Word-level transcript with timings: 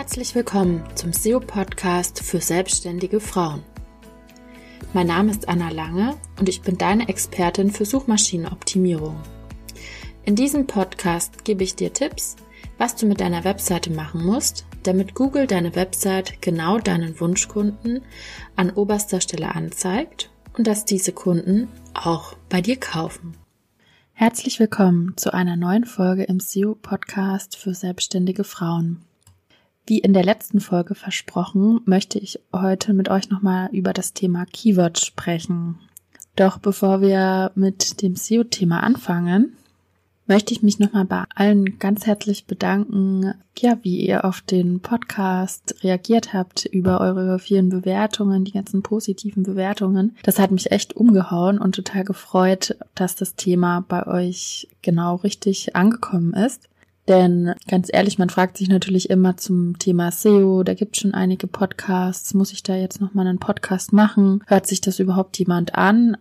Herzlich 0.00 0.34
willkommen 0.34 0.82
zum 0.94 1.12
SEO-Podcast 1.12 2.24
für 2.24 2.40
selbstständige 2.40 3.20
Frauen. 3.20 3.62
Mein 4.94 5.08
Name 5.08 5.30
ist 5.30 5.46
Anna 5.46 5.68
Lange 5.68 6.16
und 6.38 6.48
ich 6.48 6.62
bin 6.62 6.78
deine 6.78 7.06
Expertin 7.10 7.70
für 7.70 7.84
Suchmaschinenoptimierung. 7.84 9.20
In 10.24 10.36
diesem 10.36 10.66
Podcast 10.66 11.44
gebe 11.44 11.64
ich 11.64 11.76
dir 11.76 11.92
Tipps, 11.92 12.36
was 12.78 12.96
du 12.96 13.04
mit 13.04 13.20
deiner 13.20 13.44
Webseite 13.44 13.92
machen 13.92 14.24
musst, 14.24 14.64
damit 14.84 15.14
Google 15.14 15.46
deine 15.46 15.76
Website 15.76 16.40
genau 16.40 16.78
deinen 16.78 17.20
Wunschkunden 17.20 18.00
an 18.56 18.70
oberster 18.70 19.20
Stelle 19.20 19.54
anzeigt 19.54 20.30
und 20.56 20.66
dass 20.66 20.86
diese 20.86 21.12
Kunden 21.12 21.68
auch 21.92 22.38
bei 22.48 22.62
dir 22.62 22.80
kaufen. 22.80 23.36
Herzlich 24.14 24.60
willkommen 24.60 25.12
zu 25.18 25.34
einer 25.34 25.56
neuen 25.56 25.84
Folge 25.84 26.22
im 26.22 26.40
SEO-Podcast 26.40 27.58
für 27.58 27.74
selbstständige 27.74 28.44
Frauen. 28.44 29.04
Wie 29.90 29.98
in 29.98 30.12
der 30.12 30.22
letzten 30.22 30.60
Folge 30.60 30.94
versprochen, 30.94 31.80
möchte 31.84 32.20
ich 32.20 32.38
heute 32.52 32.92
mit 32.92 33.08
euch 33.08 33.28
nochmal 33.28 33.70
über 33.72 33.92
das 33.92 34.12
Thema 34.12 34.46
Keywords 34.46 35.04
sprechen. 35.04 35.80
Doch 36.36 36.58
bevor 36.58 37.00
wir 37.00 37.50
mit 37.56 38.00
dem 38.00 38.14
SEO-Thema 38.14 38.84
anfangen, 38.84 39.56
möchte 40.28 40.54
ich 40.54 40.62
mich 40.62 40.78
nochmal 40.78 41.06
bei 41.06 41.24
allen 41.34 41.80
ganz 41.80 42.06
herzlich 42.06 42.46
bedanken, 42.46 43.34
ja, 43.58 43.78
wie 43.82 44.06
ihr 44.06 44.24
auf 44.24 44.42
den 44.42 44.78
Podcast 44.78 45.74
reagiert 45.82 46.32
habt 46.32 46.66
über 46.66 47.00
eure 47.00 47.40
vielen 47.40 47.68
Bewertungen, 47.68 48.44
die 48.44 48.52
ganzen 48.52 48.82
positiven 48.82 49.42
Bewertungen. 49.42 50.16
Das 50.22 50.38
hat 50.38 50.52
mich 50.52 50.70
echt 50.70 50.94
umgehauen 50.94 51.58
und 51.58 51.74
total 51.74 52.04
gefreut, 52.04 52.76
dass 52.94 53.16
das 53.16 53.34
Thema 53.34 53.84
bei 53.88 54.06
euch 54.06 54.68
genau 54.82 55.16
richtig 55.16 55.74
angekommen 55.74 56.32
ist. 56.32 56.69
Denn 57.10 57.54
ganz 57.66 57.88
ehrlich, 57.92 58.20
man 58.20 58.30
fragt 58.30 58.56
sich 58.56 58.68
natürlich 58.68 59.10
immer 59.10 59.36
zum 59.36 59.76
Thema 59.80 60.12
SEO, 60.12 60.62
da 60.62 60.74
gibt 60.74 60.94
es 60.94 61.02
schon 61.02 61.12
einige 61.12 61.48
Podcasts, 61.48 62.34
muss 62.34 62.52
ich 62.52 62.62
da 62.62 62.76
jetzt 62.76 63.00
nochmal 63.00 63.26
einen 63.26 63.40
Podcast 63.40 63.92
machen? 63.92 64.44
Hört 64.46 64.68
sich 64.68 64.80
das 64.80 65.00
überhaupt 65.00 65.36
jemand 65.36 65.74
an? 65.74 66.16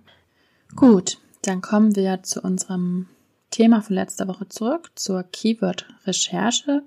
Gut, 0.76 1.20
dann 1.44 1.62
kommen 1.62 1.96
wir 1.96 2.24
zu 2.24 2.42
unserem 2.42 3.06
Thema 3.52 3.84
von 3.84 3.98
letzter 3.98 4.28
Woche 4.28 4.50
zurück, 4.50 4.90
zur 4.96 5.22
Keyword-Recherche. 5.22 6.82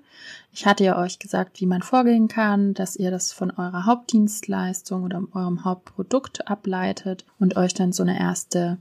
Ich 0.51 0.65
hatte 0.65 0.83
ja 0.83 1.01
euch 1.01 1.17
gesagt, 1.17 1.61
wie 1.61 1.65
man 1.65 1.81
vorgehen 1.81 2.27
kann, 2.27 2.73
dass 2.73 2.97
ihr 2.97 3.09
das 3.09 3.31
von 3.31 3.51
eurer 3.51 3.85
Hauptdienstleistung 3.85 5.03
oder 5.03 5.23
eurem 5.31 5.63
Hauptprodukt 5.63 6.49
ableitet 6.49 7.23
und 7.39 7.55
euch 7.55 7.73
dann 7.73 7.93
so 7.93 8.03
eine 8.03 8.19
erste 8.19 8.79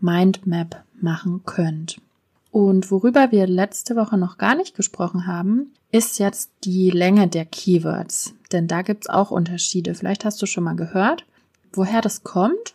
Mindmap 0.00 0.82
machen 0.98 1.42
könnt. 1.44 2.00
Und 2.52 2.90
worüber 2.90 3.32
wir 3.32 3.46
letzte 3.46 3.96
Woche 3.96 4.18
noch 4.18 4.36
gar 4.36 4.54
nicht 4.54 4.76
gesprochen 4.76 5.26
haben, 5.26 5.72
ist 5.90 6.18
jetzt 6.18 6.50
die 6.64 6.90
Länge 6.90 7.26
der 7.26 7.46
Keywords. 7.46 8.34
Denn 8.52 8.68
da 8.68 8.82
gibt's 8.82 9.08
auch 9.08 9.30
Unterschiede. 9.30 9.94
Vielleicht 9.94 10.26
hast 10.26 10.40
du 10.42 10.46
schon 10.46 10.64
mal 10.64 10.76
gehört, 10.76 11.24
woher 11.72 12.02
das 12.02 12.24
kommt, 12.24 12.74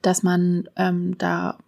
dass 0.00 0.22
man 0.22 0.68
ähm, 0.76 1.16
da 1.18 1.58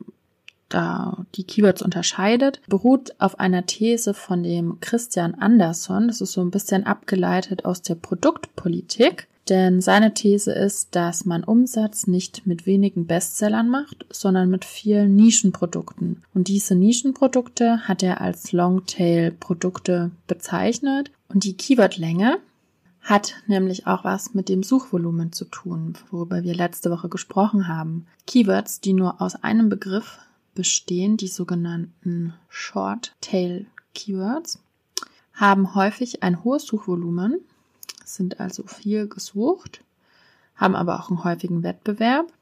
da 0.70 1.26
die 1.34 1.44
Keywords 1.44 1.82
unterscheidet, 1.82 2.60
beruht 2.68 3.12
auf 3.18 3.38
einer 3.40 3.66
These 3.66 4.14
von 4.14 4.42
dem 4.42 4.78
Christian 4.80 5.34
Anderson. 5.34 6.08
Das 6.08 6.20
ist 6.20 6.32
so 6.32 6.40
ein 6.40 6.52
bisschen 6.52 6.86
abgeleitet 6.86 7.64
aus 7.64 7.82
der 7.82 7.96
Produktpolitik. 7.96 9.26
Denn 9.50 9.80
seine 9.80 10.14
These 10.14 10.52
ist, 10.52 10.94
dass 10.94 11.24
man 11.24 11.42
Umsatz 11.42 12.06
nicht 12.06 12.46
mit 12.46 12.66
wenigen 12.66 13.06
Bestsellern 13.06 13.68
macht, 13.68 14.06
sondern 14.08 14.48
mit 14.48 14.64
vielen 14.64 15.16
Nischenprodukten. 15.16 16.22
Und 16.32 16.46
diese 16.46 16.76
Nischenprodukte 16.76 17.88
hat 17.88 18.04
er 18.04 18.20
als 18.20 18.52
Longtail-Produkte 18.52 20.12
bezeichnet. 20.28 21.10
Und 21.28 21.42
die 21.42 21.56
Keywordlänge 21.56 22.38
hat 23.00 23.34
nämlich 23.48 23.88
auch 23.88 24.04
was 24.04 24.34
mit 24.34 24.48
dem 24.48 24.62
Suchvolumen 24.62 25.32
zu 25.32 25.46
tun, 25.46 25.94
worüber 26.12 26.44
wir 26.44 26.54
letzte 26.54 26.92
Woche 26.92 27.08
gesprochen 27.08 27.66
haben. 27.66 28.06
Keywords, 28.28 28.80
die 28.80 28.92
nur 28.92 29.20
aus 29.20 29.34
einem 29.34 29.68
Begriff 29.68 30.18
bestehen, 30.54 31.16
die 31.16 31.26
sogenannten 31.26 32.34
Short 32.48 33.16
Tail 33.20 33.66
Keywords, 33.94 34.60
haben 35.32 35.74
häufig 35.74 36.22
ein 36.22 36.44
hohes 36.44 36.66
Suchvolumen 36.66 37.40
sind 38.14 38.40
also 38.40 38.64
viel 38.66 39.08
gesucht, 39.08 39.82
haben 40.54 40.76
aber 40.76 41.00
auch 41.00 41.10
einen 41.10 41.24
häufigen 41.24 41.62
Wettbewerb 41.62 42.32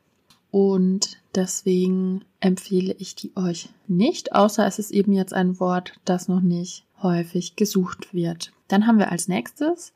und 0.50 1.18
deswegen 1.34 2.24
empfehle 2.40 2.94
ich 2.94 3.14
die 3.14 3.32
euch 3.36 3.68
nicht, 3.86 4.34
außer 4.34 4.66
es 4.66 4.78
ist 4.78 4.90
eben 4.90 5.12
jetzt 5.12 5.34
ein 5.34 5.60
Wort, 5.60 5.94
das 6.04 6.28
noch 6.28 6.40
nicht 6.40 6.84
häufig 7.02 7.56
gesucht 7.56 8.12
wird. 8.14 8.52
Dann 8.68 8.86
haben 8.86 8.98
wir 8.98 9.12
als 9.12 9.28
nächstes 9.28 9.92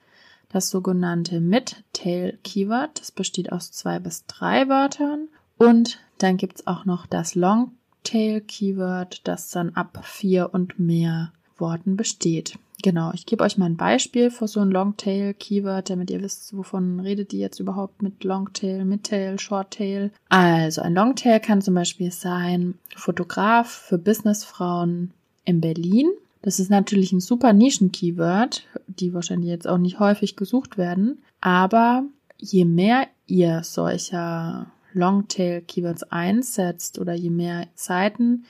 das 0.52 0.70
sogenannte 0.70 1.40
Mid-Tail 1.40 2.38
Keyword. 2.44 3.00
Das 3.00 3.10
besteht 3.10 3.50
aus 3.52 3.72
zwei 3.72 3.98
bis 3.98 4.26
drei 4.26 4.68
Wörtern. 4.68 5.28
Und 5.56 5.98
dann 6.18 6.36
gibt's 6.36 6.66
auch 6.66 6.84
noch 6.84 7.06
das 7.06 7.34
Long-Tail 7.34 8.42
Keyword, 8.42 9.26
das 9.26 9.50
dann 9.50 9.70
ab 9.70 10.04
vier 10.04 10.52
und 10.52 10.78
mehr 10.78 11.32
Worten 11.56 11.96
besteht. 11.96 12.58
Genau, 12.82 13.12
ich 13.14 13.26
gebe 13.26 13.44
euch 13.44 13.58
mal 13.58 13.66
ein 13.66 13.76
Beispiel 13.76 14.30
für 14.30 14.48
so 14.48 14.58
ein 14.58 14.72
Longtail-Keyword, 14.72 15.88
damit 15.88 16.10
ihr 16.10 16.20
wisst, 16.20 16.56
wovon 16.56 16.98
redet 16.98 17.30
die 17.30 17.38
jetzt 17.38 17.60
überhaupt 17.60 18.02
mit 18.02 18.24
Longtail, 18.24 18.84
Midtail, 18.84 19.38
Shorttail. 19.38 20.10
Also 20.28 20.82
ein 20.82 20.94
Longtail 20.94 21.38
kann 21.38 21.62
zum 21.62 21.74
Beispiel 21.74 22.10
sein 22.10 22.74
Fotograf 22.96 23.68
für 23.68 23.98
Businessfrauen 23.98 25.12
in 25.44 25.60
Berlin. 25.60 26.10
Das 26.42 26.58
ist 26.58 26.70
natürlich 26.70 27.12
ein 27.12 27.20
super 27.20 27.52
Nischen-Keyword, 27.52 28.66
die 28.88 29.14
wahrscheinlich 29.14 29.50
jetzt 29.50 29.68
auch 29.68 29.78
nicht 29.78 30.00
häufig 30.00 30.34
gesucht 30.34 30.76
werden. 30.76 31.22
Aber 31.40 32.02
je 32.38 32.64
mehr 32.64 33.06
ihr 33.28 33.62
solcher 33.62 34.66
Longtail-Keywords 34.92 36.02
einsetzt 36.04 36.98
oder 36.98 37.14
je 37.14 37.30
mehr 37.30 37.68
Seiten 37.76 38.44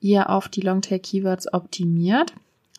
ihr 0.00 0.28
auf 0.28 0.48
die 0.48 0.60
Longtail-Keywords 0.60 1.54
optimiert, 1.54 2.34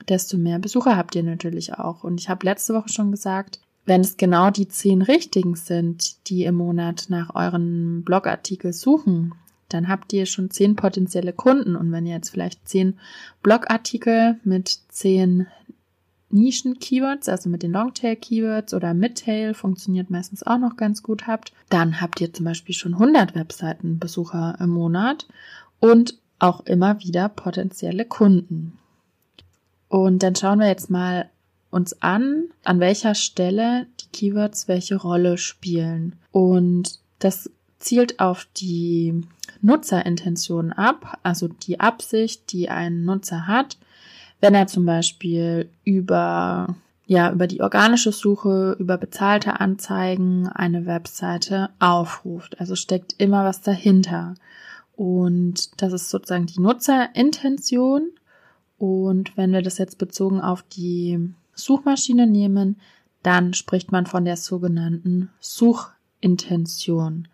desto 0.09 0.37
mehr 0.37 0.59
Besucher 0.59 0.97
habt 0.97 1.15
ihr 1.15 1.23
natürlich 1.23 1.73
auch. 1.73 2.03
Und 2.03 2.19
ich 2.19 2.29
habe 2.29 2.45
letzte 2.45 2.73
Woche 2.73 2.89
schon 2.89 3.11
gesagt, 3.11 3.59
wenn 3.85 4.01
es 4.01 4.17
genau 4.17 4.51
die 4.51 4.67
zehn 4.67 5.01
richtigen 5.01 5.55
sind, 5.55 6.27
die 6.29 6.43
im 6.43 6.55
Monat 6.55 7.05
nach 7.09 7.33
euren 7.33 8.03
Blogartikel 8.03 8.73
suchen, 8.73 9.33
dann 9.69 9.87
habt 9.87 10.13
ihr 10.13 10.25
schon 10.25 10.49
zehn 10.49 10.75
potenzielle 10.75 11.33
Kunden. 11.33 11.75
Und 11.75 11.91
wenn 11.91 12.05
ihr 12.05 12.15
jetzt 12.15 12.29
vielleicht 12.29 12.67
zehn 12.67 12.99
Blogartikel 13.41 14.39
mit 14.43 14.79
zehn 14.89 15.47
Nischen-Keywords, 16.31 17.27
also 17.29 17.49
mit 17.49 17.63
den 17.63 17.71
Longtail-Keywords 17.71 18.73
oder 18.73 18.93
Midtail, 18.93 19.53
funktioniert 19.53 20.09
meistens 20.09 20.43
auch 20.43 20.59
noch 20.59 20.77
ganz 20.77 21.01
gut 21.01 21.25
habt, 21.27 21.53
dann 21.69 22.01
habt 22.01 22.21
ihr 22.21 22.33
zum 22.33 22.45
Beispiel 22.45 22.75
schon 22.75 22.93
100 22.93 23.35
Webseitenbesucher 23.35 24.57
im 24.59 24.69
Monat 24.69 25.27
und 25.79 26.19
auch 26.37 26.65
immer 26.65 26.99
wieder 26.99 27.29
potenzielle 27.29 28.05
Kunden. 28.05 28.77
Und 29.89 30.23
dann 30.23 30.35
schauen 30.35 30.59
wir 30.59 30.67
jetzt 30.67 30.89
mal 30.89 31.29
uns 31.71 32.01
an, 32.01 32.45
an 32.63 32.79
welcher 32.79 33.15
Stelle 33.15 33.87
die 33.99 34.07
Keywords 34.11 34.67
welche 34.67 34.95
Rolle 34.95 35.37
spielen. 35.37 36.15
Und 36.31 36.99
das 37.19 37.49
zielt 37.79 38.19
auf 38.19 38.47
die 38.57 39.21
Nutzerintention 39.61 40.71
ab, 40.71 41.19
also 41.23 41.47
die 41.47 41.79
Absicht, 41.79 42.51
die 42.51 42.69
ein 42.69 43.03
Nutzer 43.03 43.47
hat, 43.47 43.77
wenn 44.41 44.55
er 44.55 44.67
zum 44.67 44.85
Beispiel 44.85 45.69
über 45.83 46.75
ja, 47.05 47.31
über 47.31 47.47
die 47.47 47.61
organische 47.61 48.11
Suche, 48.11 48.75
über 48.77 48.99
bezahlte 48.99 49.59
Anzeigen 49.59 50.47
eine 50.47 50.85
Webseite 50.85 51.71
aufruft. 51.79 52.59
Also 52.61 52.75
steckt 52.75 53.15
immer 53.17 53.43
was 53.43 53.61
dahinter. 53.61 54.35
Und 54.95 55.81
das 55.81 55.91
ist 55.91 56.11
sozusagen 56.11 56.45
die 56.45 56.61
Nutzerintention. 56.61 58.11
Und 58.79 59.37
wenn 59.37 59.51
wir 59.51 59.61
das 59.61 59.77
jetzt 59.77 59.97
bezogen 59.97 60.41
auf 60.41 60.63
die 60.63 61.19
Suchmaschine 61.53 62.25
nehmen, 62.25 62.77
dann 63.21 63.53
spricht 63.53 63.91
man 63.91 64.05
von 64.05 64.25
der 64.25 64.37
sogenannten 64.37 65.29
Suchintention. 65.41 67.27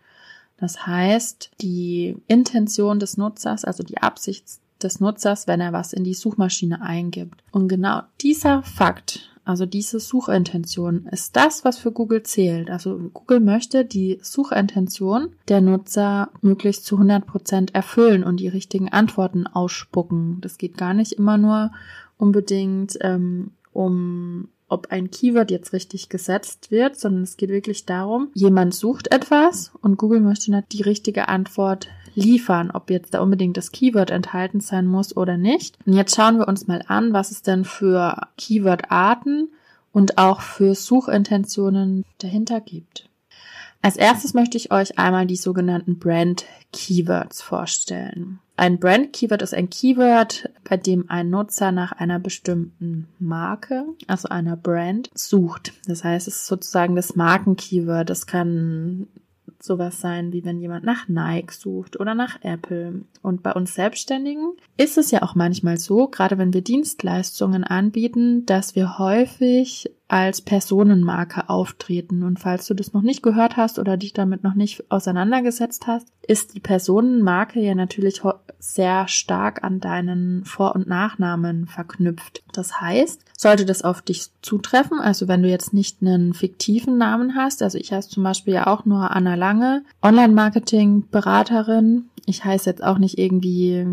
Das 0.58 0.88
heißt, 0.88 1.52
die 1.62 2.18
Intention 2.28 3.00
des 3.00 3.18
Nutzers, 3.18 3.64
also 3.64 3.84
die 3.84 4.00
Absicht 4.00 4.46
des 4.82 5.00
Nutzers, 5.00 5.48
wenn 5.48 5.62
er 5.62 5.74
was 5.74 5.94
in 5.94 6.04
die 6.04 6.14
Suchmaschine 6.14 6.82
eingibt. 6.82 7.44
Und 7.52 7.68
genau 7.68 8.02
dieser 8.22 8.64
Fakt 8.64 9.35
also 9.46 9.68
diese 9.68 10.00
Suchintention 10.00 11.06
ist 11.12 11.36
das, 11.36 11.64
was 11.64 11.78
für 11.78 11.92
Google 11.92 12.24
zählt. 12.24 12.72
Also 12.72 12.98
Google 13.14 13.40
möchte 13.40 13.86
die 13.86 14.18
Suchintention 14.22 15.30
der 15.48 15.62
Nutzer 15.62 16.30
möglichst 16.42 16.86
zu 16.86 16.96
100 16.96 17.28
Prozent 17.28 17.76
erfüllen 17.76 18.24
und 18.24 18.40
die 18.40 18.48
richtigen 18.48 18.90
Antworten 18.90 19.46
ausspucken. 19.46 20.42
Das 20.42 20.58
geht 20.58 20.78
gar 20.78 20.96
nicht 20.96 21.14
immer 21.14 21.38
nur 21.38 21.72
unbedingt 22.18 22.98
ähm, 23.02 23.52
um 23.72 24.50
ob 24.68 24.88
ein 24.90 25.12
Keyword 25.12 25.52
jetzt 25.52 25.74
richtig 25.74 26.10
gesetzt 26.10 26.72
wird, 26.72 27.00
sondern 27.00 27.22
es 27.22 27.38
geht 27.38 27.50
wirklich 27.50 27.86
darum, 27.86 28.30
jemand 28.34 28.74
sucht 28.74 29.12
etwas 29.14 29.72
und 29.82 29.98
Google 29.98 30.22
möchte 30.22 30.64
die 30.72 30.82
richtige 30.82 31.28
Antwort 31.28 31.88
liefern, 32.16 32.72
ob 32.72 32.90
jetzt 32.90 33.14
da 33.14 33.22
unbedingt 33.22 33.58
das 33.58 33.72
Keyword 33.72 34.12
enthalten 34.12 34.60
sein 34.60 34.88
muss 34.88 35.16
oder 35.16 35.38
nicht. 35.38 35.78
Und 35.86 35.94
jetzt 35.94 36.16
schauen 36.16 36.38
wir 36.38 36.48
uns 36.48 36.68
mal 36.68 36.84
an, 36.88 37.14
was 37.14 37.32
es 37.32 37.42
denn 37.42 37.66
für 37.66 38.28
Keyword-Arten 38.38 39.50
und 39.92 40.18
auch 40.18 40.42
für 40.42 40.76
Suchintentionen 40.76 42.04
dahinter 42.18 42.62
gibt. 42.62 43.10
Als 43.82 43.98
erstes 43.98 44.34
möchte 44.34 44.58
ich 44.58 44.72
euch 44.72 44.98
einmal 44.98 45.28
die 45.28 45.36
sogenannten 45.36 46.00
Brand 46.00 46.46
Keywords 46.74 47.44
vorstellen. 47.44 48.40
Ein 48.58 48.80
Brand 48.80 49.14
Keyword 49.14 49.42
ist 49.42 49.54
ein 49.54 49.70
Keyword, 49.70 50.50
bei 50.68 50.78
dem 50.78 51.10
ein 51.10 51.30
Nutzer 51.30 51.72
nach 51.72 51.92
einer 51.92 52.20
bestimmten 52.20 53.08
Marke, 53.20 53.86
also 54.08 54.30
einer 54.30 54.56
Brand, 54.56 55.10
sucht. 55.14 55.74
Das 55.88 56.04
heißt, 56.04 56.28
es 56.28 56.36
ist 56.36 56.48
sozusagen 56.48 56.96
das 56.96 57.16
Marken-Keyword. 57.16 58.10
Das 58.10 58.26
kann 58.26 59.08
sowas 59.66 60.00
sein, 60.00 60.32
wie 60.32 60.46
wenn 60.46 60.62
jemand 60.62 60.86
nach 60.86 61.08
Nike 61.08 61.54
sucht 61.54 62.00
oder 62.00 62.16
nach 62.16 62.38
Apple. 62.42 63.02
Und 63.22 63.44
bei 63.44 63.52
uns 63.52 63.76
Selbstständigen 63.76 64.54
ist 64.78 64.98
es 64.98 65.12
ja 65.12 65.22
auch 65.24 65.36
manchmal 65.36 65.78
so, 65.78 66.08
gerade 66.08 66.38
wenn 66.38 66.54
wir 66.54 66.62
Dienstleistungen 66.62 67.64
anbieten, 67.64 68.46
dass 68.46 68.76
wir 68.76 68.98
häufig 68.98 69.92
als 70.08 70.42
Personenmarke 70.42 71.50
auftreten. 71.50 72.24
Und 72.24 72.40
falls 72.40 72.68
du 72.68 72.74
das 72.74 72.94
noch 72.94 73.02
nicht 73.02 73.24
gehört 73.24 73.58
hast 73.58 73.80
oder 73.80 73.98
dich 73.98 74.14
damit 74.14 74.44
noch 74.44 74.54
nicht 74.54 74.90
auseinandergesetzt 74.92 75.88
hast, 75.88 76.08
ist 76.28 76.54
die 76.54 76.60
Personenmarke 76.60 77.60
ja 77.60 77.76
natürlich 77.76 78.22
sehr 78.60 79.08
stark 79.08 79.64
an 79.64 79.80
deinen 79.80 80.46
Vor- 80.46 80.76
und 80.76 80.88
Nachnamen 80.88 81.68
verknüpft. 81.68 82.44
Das 82.54 82.82
heißt, 82.82 83.22
sollte 83.38 83.66
das 83.66 83.84
auf 83.84 84.02
dich 84.02 84.28
zutreffen, 84.42 85.00
also 85.00 85.28
wenn 85.28 85.44
du 85.44 85.50
jetzt 85.50 85.74
nicht 85.74 86.02
einen 86.02 86.34
fiktiven 86.34 86.98
Namen 86.98 87.36
hast, 87.36 87.62
also 87.62 87.78
ich 87.78 87.92
heiße 87.92 88.10
zum 88.10 88.24
Beispiel 88.24 88.54
ja 88.54 88.68
auch 88.68 88.86
nur 88.86 89.12
Anna 89.12 89.36
Lange, 89.36 89.84
Online-Marketing-Beraterin, 90.02 92.06
ich 92.26 92.44
heiße 92.44 92.70
jetzt 92.70 92.84
auch 92.84 92.98
nicht 92.98 93.20
irgendwie 93.20 93.86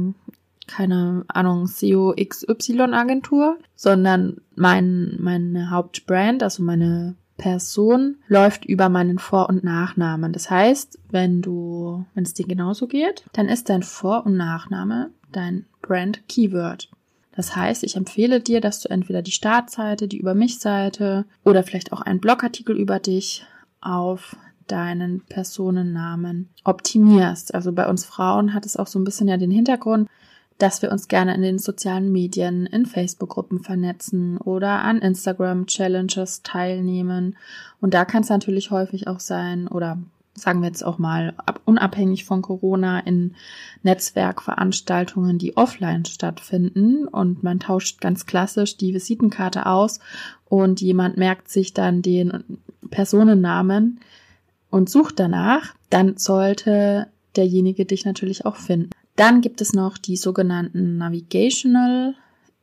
keine 0.66 1.24
Ahnung, 1.28 1.66
SEO 1.66 2.14
XY 2.14 2.92
Agentur, 2.92 3.58
sondern 3.74 4.38
mein, 4.54 5.16
meine 5.18 5.70
Hauptbrand, 5.70 6.42
also 6.42 6.62
meine 6.62 7.16
Person 7.36 8.18
läuft 8.28 8.64
über 8.64 8.88
meinen 8.88 9.18
Vor- 9.18 9.48
und 9.48 9.64
Nachnamen. 9.64 10.32
Das 10.32 10.50
heißt, 10.50 10.98
wenn 11.10 11.42
du, 11.42 12.04
wenn 12.14 12.24
es 12.24 12.34
dir 12.34 12.46
genauso 12.46 12.86
geht, 12.86 13.24
dann 13.32 13.48
ist 13.48 13.68
dein 13.68 13.82
Vor- 13.82 14.26
und 14.26 14.36
Nachname 14.36 15.10
dein 15.32 15.66
Brand 15.80 16.28
Keyword. 16.28 16.88
Das 17.34 17.56
heißt, 17.56 17.82
ich 17.82 17.96
empfehle 17.96 18.40
dir, 18.40 18.60
dass 18.60 18.80
du 18.80 18.90
entweder 18.90 19.22
die 19.22 19.32
Startseite, 19.32 20.06
die 20.06 20.18
Über 20.18 20.34
mich 20.34 20.60
Seite 20.60 21.24
oder 21.44 21.62
vielleicht 21.62 21.92
auch 21.92 22.02
einen 22.02 22.20
Blogartikel 22.20 22.76
über 22.76 22.98
dich 22.98 23.44
auf 23.80 24.36
deinen 24.68 25.22
Personennamen 25.22 26.50
optimierst. 26.64 27.54
Also 27.54 27.72
bei 27.72 27.88
uns 27.88 28.04
Frauen 28.04 28.54
hat 28.54 28.66
es 28.66 28.76
auch 28.76 28.86
so 28.86 28.98
ein 28.98 29.04
bisschen 29.04 29.28
ja 29.28 29.36
den 29.36 29.50
Hintergrund, 29.50 30.08
dass 30.62 30.80
wir 30.80 30.92
uns 30.92 31.08
gerne 31.08 31.34
in 31.34 31.42
den 31.42 31.58
sozialen 31.58 32.12
Medien, 32.12 32.66
in 32.66 32.86
Facebook-Gruppen 32.86 33.64
vernetzen 33.64 34.38
oder 34.38 34.82
an 34.84 35.00
Instagram-Challenges 35.00 36.44
teilnehmen. 36.44 37.36
Und 37.80 37.94
da 37.94 38.04
kann 38.04 38.22
es 38.22 38.28
natürlich 38.28 38.70
häufig 38.70 39.08
auch 39.08 39.18
sein, 39.18 39.66
oder 39.66 39.98
sagen 40.34 40.60
wir 40.60 40.68
jetzt 40.68 40.84
auch 40.84 40.98
mal 40.98 41.34
unabhängig 41.64 42.24
von 42.24 42.42
Corona 42.42 43.00
in 43.00 43.34
Netzwerkveranstaltungen, 43.82 45.36
die 45.36 45.56
offline 45.56 46.04
stattfinden 46.04 47.08
und 47.08 47.42
man 47.42 47.58
tauscht 47.58 48.00
ganz 48.00 48.24
klassisch 48.24 48.76
die 48.76 48.94
Visitenkarte 48.94 49.66
aus 49.66 49.98
und 50.44 50.80
jemand 50.80 51.16
merkt 51.16 51.50
sich 51.50 51.74
dann 51.74 52.02
den 52.02 52.44
Personennamen 52.88 53.98
und 54.70 54.88
sucht 54.88 55.18
danach, 55.18 55.74
dann 55.90 56.18
sollte 56.18 57.08
derjenige 57.34 57.84
dich 57.84 58.04
natürlich 58.04 58.46
auch 58.46 58.56
finden. 58.56 58.90
Dann 59.16 59.40
gibt 59.40 59.60
es 59.60 59.72
noch 59.72 59.98
die 59.98 60.16
sogenannten 60.16 60.96
Navigational 60.96 62.14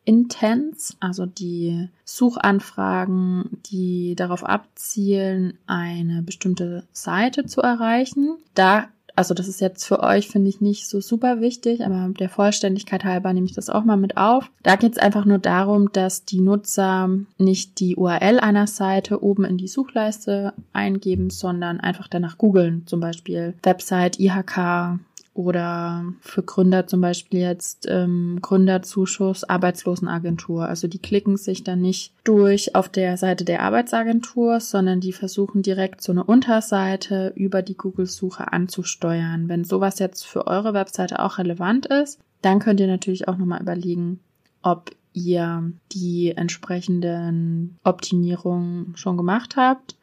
Intents, 0.06 0.98
also 1.00 1.28
die 1.28 1.90
Suchanfragen, 2.04 3.60
die 3.68 4.16
darauf 4.16 4.44
abzielen, 4.44 5.54
eine 5.68 6.24
bestimmte 6.24 6.88
Seite 6.92 7.46
zu 7.46 7.62
erreichen. 7.62 8.38
Da 8.56 8.88
also 9.20 9.34
das 9.34 9.50
ist 9.50 9.60
jetzt 9.60 9.84
für 9.84 10.00
euch, 10.02 10.30
finde 10.30 10.48
ich, 10.48 10.62
nicht 10.62 10.88
so 10.88 11.02
super 11.02 11.42
wichtig, 11.42 11.86
aber 11.86 12.08
der 12.18 12.30
Vollständigkeit 12.30 13.04
halber 13.04 13.34
nehme 13.34 13.48
ich 13.48 13.54
das 13.54 13.70
auch 13.70 13.84
mal 13.84 13.98
mit 13.98 14.16
auf. 14.16 14.50
Da 14.64 14.78
geht 14.78 14.94
es 14.94 14.98
einfach 14.98 15.26
nur 15.26 15.40
darum, 15.40 15.92
dass 15.92 16.24
die 16.24 16.40
Nutzer 16.40 17.10
nicht 17.38 17.82
die 17.82 17.98
URL 17.98 18.40
einer 18.40 18.66
Seite 18.66 19.22
oben 19.22 19.44
in 19.44 19.58
die 19.58 19.68
Suchleiste 19.68 20.54
eingeben, 20.72 21.32
sondern 21.32 21.82
einfach 21.82 22.08
danach 22.08 22.38
googeln, 22.38 22.84
zum 22.86 23.02
Beispiel 23.02 23.56
Website 23.62 24.22
IHK 24.22 25.00
oder 25.40 26.04
für 26.20 26.44
Gründer 26.44 26.86
zum 26.86 27.00
Beispiel 27.00 27.40
jetzt 27.40 27.88
ähm, 27.90 28.40
Gründerzuschuss 28.42 29.46
Arbeitslosenagentur. 29.46 30.66
Also 30.66 30.90
die 30.90 31.00
klicken 31.00 31.38
sich 31.38 31.64
dann 31.64 31.80
nicht 31.80 32.14
durch 32.26 32.76
auf 32.76 32.90
der 32.90 33.16
Seite 33.16 33.46
der 33.46 33.62
Arbeitsagentur, 33.62 34.60
sondern 34.60 35.00
die 35.00 35.14
versuchen 35.14 35.62
direkt 35.62 36.04
so 36.04 36.12
eine 36.12 36.26
Unterseite 36.26 37.32
über 37.38 37.62
die 37.62 37.78
Google-Suche 37.78 38.52
anzusteuern. 38.52 39.48
Wenn 39.48 39.64
sowas 39.64 39.98
jetzt 40.00 40.28
für 40.28 40.46
eure 40.46 40.74
Webseite 40.74 41.20
auch 41.20 41.38
relevant 41.38 41.86
ist, 41.86 42.20
dann 42.42 42.60
könnt 42.60 42.82
ihr 42.82 42.88
natürlich 42.88 43.30
auch 43.30 43.38
nochmal 43.38 43.62
überlegen, 43.62 44.20
ob 44.62 44.92
ihr 45.14 45.72
die 45.94 46.34
entsprechenden 46.36 47.78
Optimierungen 47.86 48.92
schon 48.98 49.16
gemacht 49.16 49.56
habt 49.56 49.96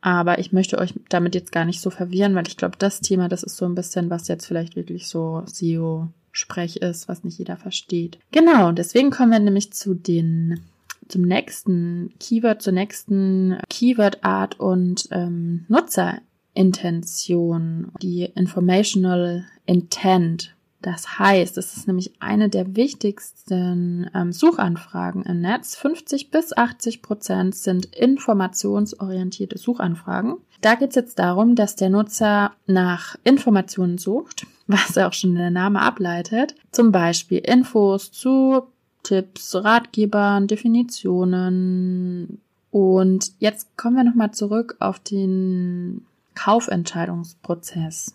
aber 0.00 0.38
ich 0.38 0.52
möchte 0.52 0.78
euch 0.78 0.94
damit 1.08 1.34
jetzt 1.34 1.50
gar 1.52 1.64
nicht 1.64 1.80
so 1.80 1.90
verwirren, 1.90 2.34
weil 2.34 2.48
ich 2.48 2.56
glaube, 2.56 2.76
das 2.78 3.00
Thema, 3.00 3.28
das 3.28 3.42
ist 3.42 3.56
so 3.56 3.66
ein 3.66 3.74
bisschen, 3.74 4.10
was 4.10 4.28
jetzt 4.28 4.46
vielleicht 4.46 4.76
wirklich 4.76 5.08
so 5.08 5.42
SEO-Sprech 5.46 6.76
ist, 6.76 7.08
was 7.08 7.24
nicht 7.24 7.38
jeder 7.38 7.56
versteht. 7.56 8.18
Genau, 8.32 8.70
deswegen 8.72 9.10
kommen 9.10 9.32
wir 9.32 9.40
nämlich 9.40 9.72
zu 9.72 9.94
den 9.94 10.60
zum 11.08 11.22
nächsten 11.22 12.12
Keyword, 12.20 12.62
zur 12.62 12.72
nächsten 12.72 13.58
Keyword-Art 13.68 14.60
und 14.60 15.08
ähm, 15.10 15.64
Nutzerintention, 15.68 17.90
die 18.00 18.30
Informational 18.34 19.44
Intent. 19.66 20.54
Das 20.82 21.18
heißt, 21.18 21.58
es 21.58 21.76
ist 21.76 21.86
nämlich 21.86 22.12
eine 22.20 22.48
der 22.48 22.74
wichtigsten 22.74 24.10
ähm, 24.14 24.32
Suchanfragen 24.32 25.24
im 25.24 25.40
Netz. 25.40 25.76
50 25.76 26.30
bis 26.30 26.56
80 26.56 27.02
Prozent 27.02 27.54
sind 27.54 27.86
informationsorientierte 27.94 29.58
Suchanfragen. 29.58 30.36
Da 30.62 30.74
geht 30.76 30.90
es 30.90 30.96
jetzt 30.96 31.18
darum, 31.18 31.54
dass 31.54 31.76
der 31.76 31.90
Nutzer 31.90 32.52
nach 32.66 33.16
Informationen 33.24 33.98
sucht, 33.98 34.46
was 34.66 34.96
auch 34.96 35.12
schon 35.12 35.34
der 35.34 35.50
Name 35.50 35.82
ableitet. 35.82 36.54
Zum 36.72 36.92
Beispiel 36.92 37.38
Infos 37.38 38.10
zu 38.10 38.62
Tipps, 39.02 39.54
Ratgebern, 39.54 40.46
Definitionen. 40.46 42.40
Und 42.70 43.32
jetzt 43.38 43.76
kommen 43.76 43.96
wir 43.96 44.04
nochmal 44.04 44.30
zurück 44.32 44.76
auf 44.78 44.98
den 44.98 46.06
Kaufentscheidungsprozess, 46.34 48.14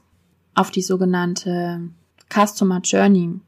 auf 0.55 0.72
die 0.72 0.81
sogenannte 0.81 1.89
Customer 2.29 2.82
Journey. 2.84 3.39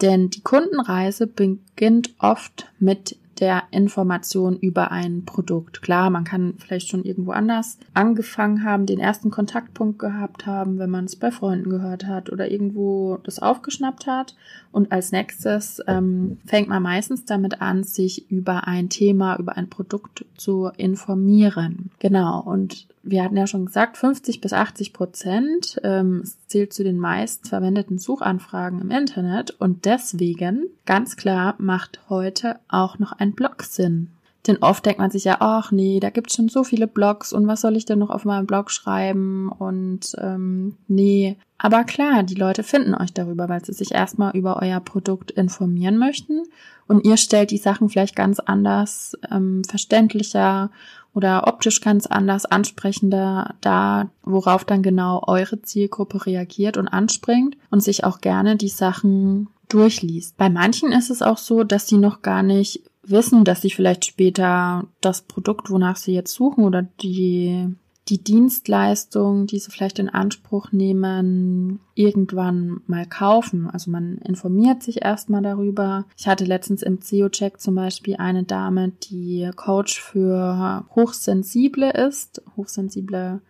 Denn 0.00 0.30
die 0.30 0.42
Kundenreise 0.42 1.26
beginnt 1.26 2.14
oft 2.18 2.66
mit 2.78 3.16
der 3.40 3.64
Information 3.70 4.56
über 4.56 4.90
ein 4.90 5.24
Produkt. 5.24 5.82
Klar, 5.82 6.10
man 6.10 6.24
kann 6.24 6.54
vielleicht 6.58 6.88
schon 6.88 7.04
irgendwo 7.04 7.32
anders 7.32 7.78
angefangen 7.92 8.64
haben, 8.64 8.86
den 8.86 9.00
ersten 9.00 9.30
Kontaktpunkt 9.30 9.98
gehabt 9.98 10.46
haben, 10.46 10.78
wenn 10.78 10.90
man 10.90 11.06
es 11.06 11.16
bei 11.16 11.30
Freunden 11.30 11.70
gehört 11.70 12.06
hat 12.06 12.30
oder 12.30 12.50
irgendwo 12.50 13.18
das 13.24 13.40
aufgeschnappt 13.40 14.06
hat. 14.06 14.36
Und 14.72 14.92
als 14.92 15.12
nächstes 15.12 15.82
ähm, 15.86 16.38
fängt 16.46 16.68
man 16.68 16.82
meistens 16.82 17.24
damit 17.24 17.60
an, 17.60 17.84
sich 17.84 18.30
über 18.30 18.66
ein 18.66 18.88
Thema, 18.88 19.36
über 19.38 19.56
ein 19.56 19.68
Produkt 19.68 20.24
zu 20.36 20.70
informieren. 20.76 21.90
Genau. 21.98 22.40
Und 22.40 22.86
wir 23.04 23.22
hatten 23.22 23.36
ja 23.36 23.46
schon 23.46 23.66
gesagt, 23.66 23.96
50 23.96 24.40
bis 24.40 24.52
80 24.52 24.92
Prozent 24.92 25.80
ähm, 25.84 26.24
zählt 26.46 26.72
zu 26.72 26.82
den 26.82 26.98
meist 26.98 27.48
verwendeten 27.48 27.98
Suchanfragen 27.98 28.80
im 28.80 28.90
Internet 28.90 29.50
und 29.50 29.84
deswegen 29.84 30.70
ganz 30.86 31.16
klar 31.16 31.54
macht 31.58 32.00
heute 32.08 32.58
auch 32.68 32.98
noch 32.98 33.12
ein 33.12 33.34
Blog 33.34 33.62
Sinn. 33.62 34.13
Denn 34.46 34.58
oft 34.58 34.84
denkt 34.84 34.98
man 34.98 35.10
sich 35.10 35.24
ja, 35.24 35.38
ach 35.40 35.72
nee, 35.72 36.00
da 36.00 36.10
gibt's 36.10 36.36
schon 36.36 36.48
so 36.48 36.64
viele 36.64 36.86
Blogs 36.86 37.32
und 37.32 37.46
was 37.46 37.62
soll 37.62 37.76
ich 37.76 37.86
denn 37.86 37.98
noch 37.98 38.10
auf 38.10 38.24
meinem 38.24 38.46
Blog 38.46 38.70
schreiben 38.70 39.50
und 39.50 40.14
ähm, 40.18 40.76
nee. 40.86 41.38
Aber 41.56 41.84
klar, 41.84 42.22
die 42.24 42.34
Leute 42.34 42.62
finden 42.62 42.94
euch 42.94 43.12
darüber, 43.14 43.48
weil 43.48 43.64
sie 43.64 43.72
sich 43.72 43.92
erstmal 43.92 44.36
über 44.36 44.60
euer 44.60 44.80
Produkt 44.80 45.30
informieren 45.30 45.96
möchten 45.96 46.42
und 46.86 47.06
ihr 47.06 47.16
stellt 47.16 47.50
die 47.50 47.58
Sachen 47.58 47.88
vielleicht 47.88 48.16
ganz 48.16 48.38
anders, 48.38 49.16
ähm, 49.30 49.64
verständlicher 49.64 50.70
oder 51.14 51.46
optisch 51.46 51.80
ganz 51.80 52.06
anders, 52.06 52.44
ansprechender 52.44 53.54
da, 53.60 54.10
worauf 54.24 54.64
dann 54.64 54.82
genau 54.82 55.22
eure 55.26 55.62
Zielgruppe 55.62 56.26
reagiert 56.26 56.76
und 56.76 56.88
anspringt 56.88 57.56
und 57.70 57.82
sich 57.82 58.04
auch 58.04 58.20
gerne 58.20 58.56
die 58.56 58.68
Sachen 58.68 59.48
durchliest. 59.68 60.36
Bei 60.36 60.50
manchen 60.50 60.92
ist 60.92 61.10
es 61.10 61.22
auch 61.22 61.38
so, 61.38 61.64
dass 61.64 61.86
sie 61.86 61.98
noch 61.98 62.20
gar 62.20 62.42
nicht 62.42 62.82
wissen, 63.06 63.44
dass 63.44 63.62
sie 63.62 63.70
vielleicht 63.70 64.04
später 64.04 64.86
das 65.00 65.22
Produkt, 65.22 65.70
wonach 65.70 65.96
sie 65.96 66.14
jetzt 66.14 66.34
suchen 66.34 66.64
oder 66.64 66.82
die 67.02 67.74
die 68.08 68.22
Dienstleistung, 68.22 69.46
die 69.46 69.58
sie 69.58 69.70
vielleicht 69.70 69.98
in 69.98 70.10
Anspruch 70.10 70.72
nehmen, 70.72 71.80
irgendwann 71.94 72.82
mal 72.86 73.06
kaufen. 73.06 73.70
Also 73.70 73.90
man 73.90 74.18
informiert 74.18 74.82
sich 74.82 75.02
erstmal 75.02 75.42
darüber. 75.42 76.04
Ich 76.18 76.28
hatte 76.28 76.44
letztens 76.44 76.82
im 76.82 77.00
CEO-Check 77.00 77.60
zum 77.60 77.74
Beispiel 77.74 78.16
eine 78.16 78.44
Dame, 78.44 78.92
die 79.10 79.50
Coach 79.56 80.00
für 80.00 80.84
Hochsensible 80.94 81.90
ist, 81.92 82.42
hochsensible 82.56 83.40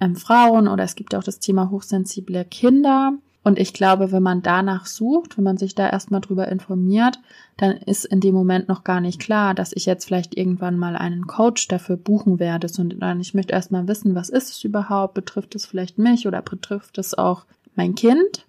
ähm, 0.00 0.14
Frauen 0.14 0.68
oder 0.68 0.84
es 0.84 0.94
gibt 0.94 1.14
auch 1.14 1.24
das 1.24 1.40
Thema 1.40 1.70
hochsensible 1.70 2.44
Kinder. 2.44 3.14
Und 3.42 3.58
ich 3.58 3.72
glaube, 3.72 4.12
wenn 4.12 4.22
man 4.22 4.42
danach 4.42 4.86
sucht, 4.86 5.36
wenn 5.36 5.44
man 5.44 5.56
sich 5.56 5.74
da 5.74 5.88
erstmal 5.88 6.20
drüber 6.20 6.48
informiert, 6.48 7.18
dann 7.56 7.78
ist 7.78 8.04
in 8.04 8.20
dem 8.20 8.34
Moment 8.34 8.68
noch 8.68 8.84
gar 8.84 9.00
nicht 9.00 9.20
klar, 9.20 9.54
dass 9.54 9.72
ich 9.72 9.86
jetzt 9.86 10.04
vielleicht 10.04 10.36
irgendwann 10.36 10.78
mal 10.78 10.96
einen 10.96 11.26
Coach 11.26 11.68
dafür 11.68 11.96
buchen 11.96 12.38
werde, 12.38 12.68
sondern 12.68 13.20
ich 13.20 13.34
möchte 13.34 13.52
erstmal 13.52 13.88
wissen, 13.88 14.14
was 14.14 14.28
ist 14.28 14.50
es 14.50 14.64
überhaupt? 14.64 15.14
Betrifft 15.14 15.54
es 15.54 15.64
vielleicht 15.64 15.98
mich 15.98 16.26
oder 16.26 16.42
betrifft 16.42 16.98
es 16.98 17.16
auch 17.16 17.46
mein 17.74 17.94
Kind? 17.94 18.46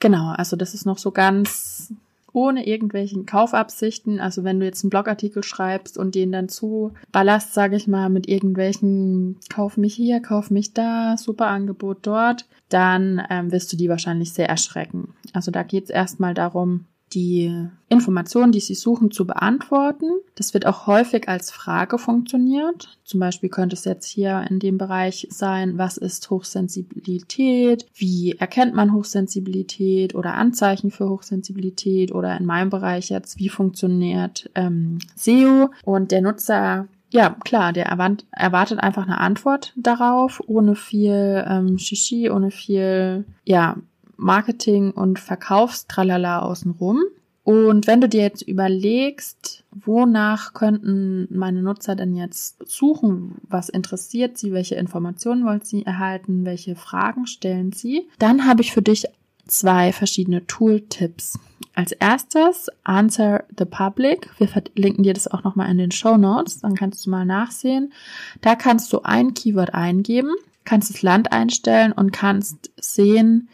Genau, 0.00 0.32
also 0.32 0.56
das 0.56 0.74
ist 0.74 0.86
noch 0.86 0.98
so 0.98 1.10
ganz 1.10 1.92
ohne 2.32 2.66
irgendwelchen 2.66 3.26
Kaufabsichten. 3.26 4.20
Also 4.20 4.44
wenn 4.44 4.60
du 4.60 4.66
jetzt 4.66 4.84
einen 4.84 4.90
Blogartikel 4.90 5.42
schreibst 5.42 5.98
und 5.98 6.14
den 6.14 6.30
dann 6.30 6.48
zu 6.48 6.92
ballerst, 7.10 7.52
sage 7.52 7.76
ich 7.76 7.86
mal, 7.86 8.08
mit 8.08 8.28
irgendwelchen 8.28 9.38
Kauf 9.50 9.76
mich 9.76 9.94
hier, 9.94 10.20
kauf 10.20 10.50
mich 10.50 10.72
da, 10.72 11.16
super 11.16 11.48
Angebot 11.48 11.98
dort, 12.02 12.46
dann 12.68 13.22
ähm, 13.28 13.50
wirst 13.50 13.72
du 13.72 13.76
die 13.76 13.88
wahrscheinlich 13.88 14.32
sehr 14.32 14.48
erschrecken. 14.48 15.14
Also 15.32 15.50
da 15.50 15.62
geht 15.62 15.84
es 15.84 15.90
erstmal 15.90 16.34
darum, 16.34 16.84
die 17.12 17.68
Informationen, 17.88 18.52
die 18.52 18.60
Sie 18.60 18.74
suchen, 18.74 19.10
zu 19.10 19.26
beantworten. 19.26 20.06
Das 20.34 20.54
wird 20.54 20.66
auch 20.66 20.86
häufig 20.86 21.28
als 21.28 21.50
Frage 21.50 21.98
funktioniert. 21.98 22.98
Zum 23.04 23.20
Beispiel 23.20 23.48
könnte 23.48 23.74
es 23.74 23.84
jetzt 23.84 24.06
hier 24.06 24.44
in 24.48 24.58
dem 24.58 24.78
Bereich 24.78 25.26
sein, 25.30 25.78
was 25.78 25.96
ist 25.96 26.28
Hochsensibilität? 26.30 27.86
Wie 27.94 28.32
erkennt 28.38 28.74
man 28.74 28.92
Hochsensibilität 28.92 30.14
oder 30.14 30.34
Anzeichen 30.34 30.90
für 30.90 31.08
Hochsensibilität? 31.08 32.12
Oder 32.12 32.36
in 32.36 32.46
meinem 32.46 32.70
Bereich 32.70 33.10
jetzt, 33.10 33.38
wie 33.38 33.48
funktioniert 33.48 34.50
ähm, 34.54 34.98
SEO? 35.16 35.70
Und 35.84 36.10
der 36.10 36.20
Nutzer 36.22 36.88
ja, 37.10 37.34
klar, 37.42 37.72
der 37.72 37.86
erwartet 37.86 38.80
einfach 38.80 39.04
eine 39.04 39.18
Antwort 39.18 39.72
darauf, 39.76 40.42
ohne 40.46 40.74
viel 40.74 41.42
ähm, 41.48 41.78
Shishi, 41.78 42.28
ohne 42.28 42.50
viel, 42.50 43.24
ja, 43.44 43.76
Marketing 44.18 44.90
und 44.90 45.18
Verkaufstralala 45.18 46.40
außenrum. 46.40 47.02
Und 47.44 47.86
wenn 47.86 48.02
du 48.02 48.10
dir 48.10 48.20
jetzt 48.20 48.42
überlegst, 48.42 49.64
wonach 49.70 50.52
könnten 50.52 51.26
meine 51.30 51.62
Nutzer 51.62 51.96
denn 51.96 52.14
jetzt 52.14 52.58
suchen, 52.68 53.36
was 53.48 53.70
interessiert 53.70 54.36
sie, 54.36 54.52
welche 54.52 54.74
Informationen 54.74 55.46
wollen 55.46 55.62
sie 55.62 55.86
erhalten, 55.86 56.44
welche 56.44 56.76
Fragen 56.76 57.26
stellen 57.26 57.72
sie, 57.72 58.06
dann 58.18 58.46
habe 58.46 58.60
ich 58.60 58.72
für 58.72 58.82
dich 58.82 59.06
zwei 59.46 59.94
verschiedene 59.94 60.46
Tooltips. 60.46 61.38
Als 61.74 61.92
erstes 61.92 62.68
Answer 62.84 63.44
the 63.56 63.64
Public. 63.64 64.28
Wir 64.38 64.48
verlinken 64.48 65.04
dir 65.04 65.14
das 65.14 65.28
auch 65.28 65.44
nochmal 65.44 65.70
in 65.70 65.78
den 65.78 65.92
Show 65.92 66.16
Notes, 66.18 66.60
dann 66.60 66.74
kannst 66.74 67.06
du 67.06 67.10
mal 67.10 67.24
nachsehen. 67.24 67.92
Da 68.40 68.56
kannst 68.56 68.92
du 68.92 69.02
ein 69.04 69.32
Keyword 69.32 69.72
eingeben, 69.72 70.32
kannst 70.64 70.90
das 70.92 71.02
Land 71.02 71.32
einstellen 71.32 71.92
und 71.92 72.12
kannst 72.12 72.72
sehen, 72.76 73.48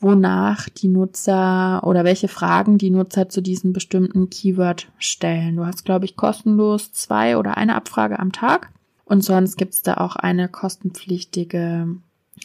wonach 0.00 0.68
die 0.68 0.88
Nutzer 0.88 1.82
oder 1.84 2.04
welche 2.04 2.28
Fragen 2.28 2.78
die 2.78 2.90
Nutzer 2.90 3.28
zu 3.28 3.42
diesem 3.42 3.72
bestimmten 3.72 4.30
Keyword 4.30 4.90
stellen. 4.98 5.56
Du 5.56 5.66
hast, 5.66 5.84
glaube 5.84 6.06
ich, 6.06 6.16
kostenlos 6.16 6.92
zwei 6.92 7.36
oder 7.36 7.56
eine 7.56 7.74
Abfrage 7.74 8.18
am 8.18 8.32
Tag. 8.32 8.70
Und 9.04 9.22
sonst 9.22 9.56
gibt 9.56 9.74
es 9.74 9.82
da 9.82 9.94
auch 9.94 10.16
eine 10.16 10.48
kostenpflichtige 10.48 11.88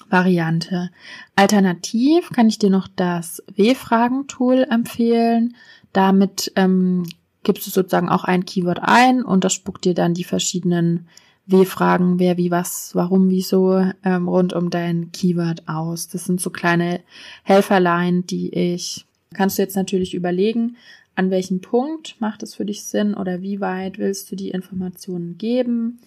Variante. 0.10 0.90
Alternativ 1.36 2.30
kann 2.32 2.48
ich 2.48 2.60
dir 2.60 2.70
noch 2.70 2.88
das 2.94 3.42
W-Fragen-Tool 3.56 4.68
empfehlen. 4.70 5.56
Damit 5.94 6.52
ähm, 6.56 7.04
gibst 7.44 7.66
du 7.68 7.72
sozusagen 7.72 8.10
auch 8.10 8.26
ein 8.26 8.46
Keyword 8.46 8.80
ein 8.82 9.24
und 9.24 9.44
das 9.46 9.54
spuckt 9.54 9.86
dir 9.86 9.94
dann 9.94 10.14
die 10.14 10.26
verschiedenen 10.26 11.08
W-Fragen, 11.48 12.20
wer, 12.20 12.38
wie, 12.38 12.50
was, 12.50 12.96
warum, 12.96 13.30
wieso 13.30 13.86
ähm, 14.04 14.28
rund 14.28 14.54
um 14.54 14.70
dein 14.70 15.12
Keyword 15.12 15.68
aus. 15.68 16.08
Das 16.08 16.25
sind 16.25 16.42
so 16.42 16.50
kleine 16.50 17.02
Helferlein, 17.44 18.25
die 18.25 18.54
ich, 18.54 19.06
kannst 19.34 19.58
du 19.58 19.62
jetzt 19.62 19.75
natürlich 19.75 20.16
überlegen, 20.16 20.78
an 21.16 21.30
welchem 21.30 21.62
Punkt 21.62 22.20
macht 22.20 22.44
es 22.44 22.56
für 22.56 22.66
dich 22.66 22.84
Sinn 22.84 23.14
oder 23.14 23.42
wie 23.42 23.62
weit 23.62 24.00
willst 24.00 24.32
du 24.32 24.36
die 24.36 24.50
Informationen 24.50 25.38
geben? 25.38 26.00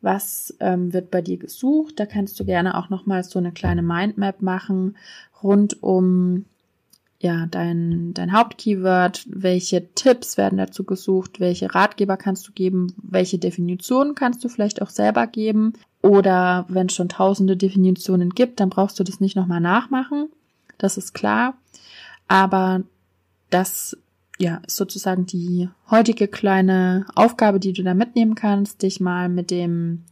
Was 0.00 0.54
ähm, 0.60 0.92
wird 0.92 1.10
bei 1.10 1.22
dir 1.22 1.36
gesucht? 1.36 1.98
Da 1.98 2.06
kannst 2.06 2.38
du 2.38 2.44
gerne 2.44 2.76
auch 2.76 2.90
nochmal 2.90 3.24
so 3.24 3.38
eine 3.38 3.52
kleine 3.52 3.82
Mindmap 3.82 4.42
machen 4.42 4.96
rund 5.42 5.82
um 5.82 6.44
ja, 7.22 7.46
dein, 7.46 8.14
dein 8.14 8.32
Hauptkeyword, 8.32 9.24
welche 9.28 9.94
Tipps 9.94 10.36
werden 10.36 10.58
dazu 10.58 10.82
gesucht, 10.82 11.38
welche 11.38 11.72
Ratgeber 11.72 12.16
kannst 12.16 12.48
du 12.48 12.52
geben, 12.52 12.94
welche 13.00 13.38
Definitionen 13.38 14.16
kannst 14.16 14.42
du 14.42 14.48
vielleicht 14.48 14.82
auch 14.82 14.90
selber 14.90 15.28
geben. 15.28 15.74
Oder 16.02 16.66
wenn 16.68 16.88
es 16.88 16.94
schon 16.94 17.08
tausende 17.08 17.56
Definitionen 17.56 18.30
gibt, 18.30 18.58
dann 18.58 18.70
brauchst 18.70 18.98
du 18.98 19.04
das 19.04 19.20
nicht 19.20 19.36
nochmal 19.36 19.60
nachmachen. 19.60 20.30
Das 20.78 20.96
ist 20.96 21.14
klar. 21.14 21.54
Aber 22.26 22.82
das 23.50 23.96
ja, 24.40 24.60
ist 24.66 24.74
sozusagen 24.76 25.24
die 25.24 25.68
heutige 25.92 26.26
kleine 26.26 27.06
Aufgabe, 27.14 27.60
die 27.60 27.72
du 27.72 27.84
da 27.84 27.94
mitnehmen 27.94 28.34
kannst, 28.34 28.82
dich 28.82 28.98
mal 28.98 29.28
mit 29.28 29.52
dem, 29.52 30.06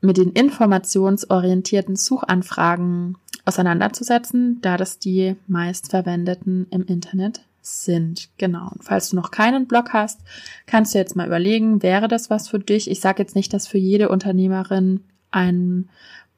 mit 0.00 0.16
den 0.16 0.32
informationsorientierten 0.32 1.96
Suchanfragen 1.96 3.16
auseinanderzusetzen, 3.44 4.60
da 4.60 4.76
das 4.76 4.98
die 4.98 5.36
meistverwendeten 5.46 6.66
im 6.70 6.84
Internet 6.84 7.42
sind. 7.62 8.28
Genau. 8.38 8.70
Und 8.72 8.84
falls 8.84 9.10
du 9.10 9.16
noch 9.16 9.30
keinen 9.30 9.66
Blog 9.66 9.92
hast, 9.92 10.20
kannst 10.66 10.94
du 10.94 10.98
jetzt 10.98 11.16
mal 11.16 11.26
überlegen, 11.26 11.82
wäre 11.82 12.08
das 12.08 12.30
was 12.30 12.48
für 12.48 12.58
dich? 12.58 12.90
Ich 12.90 13.00
sage 13.00 13.22
jetzt 13.22 13.34
nicht, 13.34 13.52
dass 13.52 13.66
für 13.66 13.78
jede 13.78 14.08
Unternehmerin 14.08 15.00
ein 15.30 15.88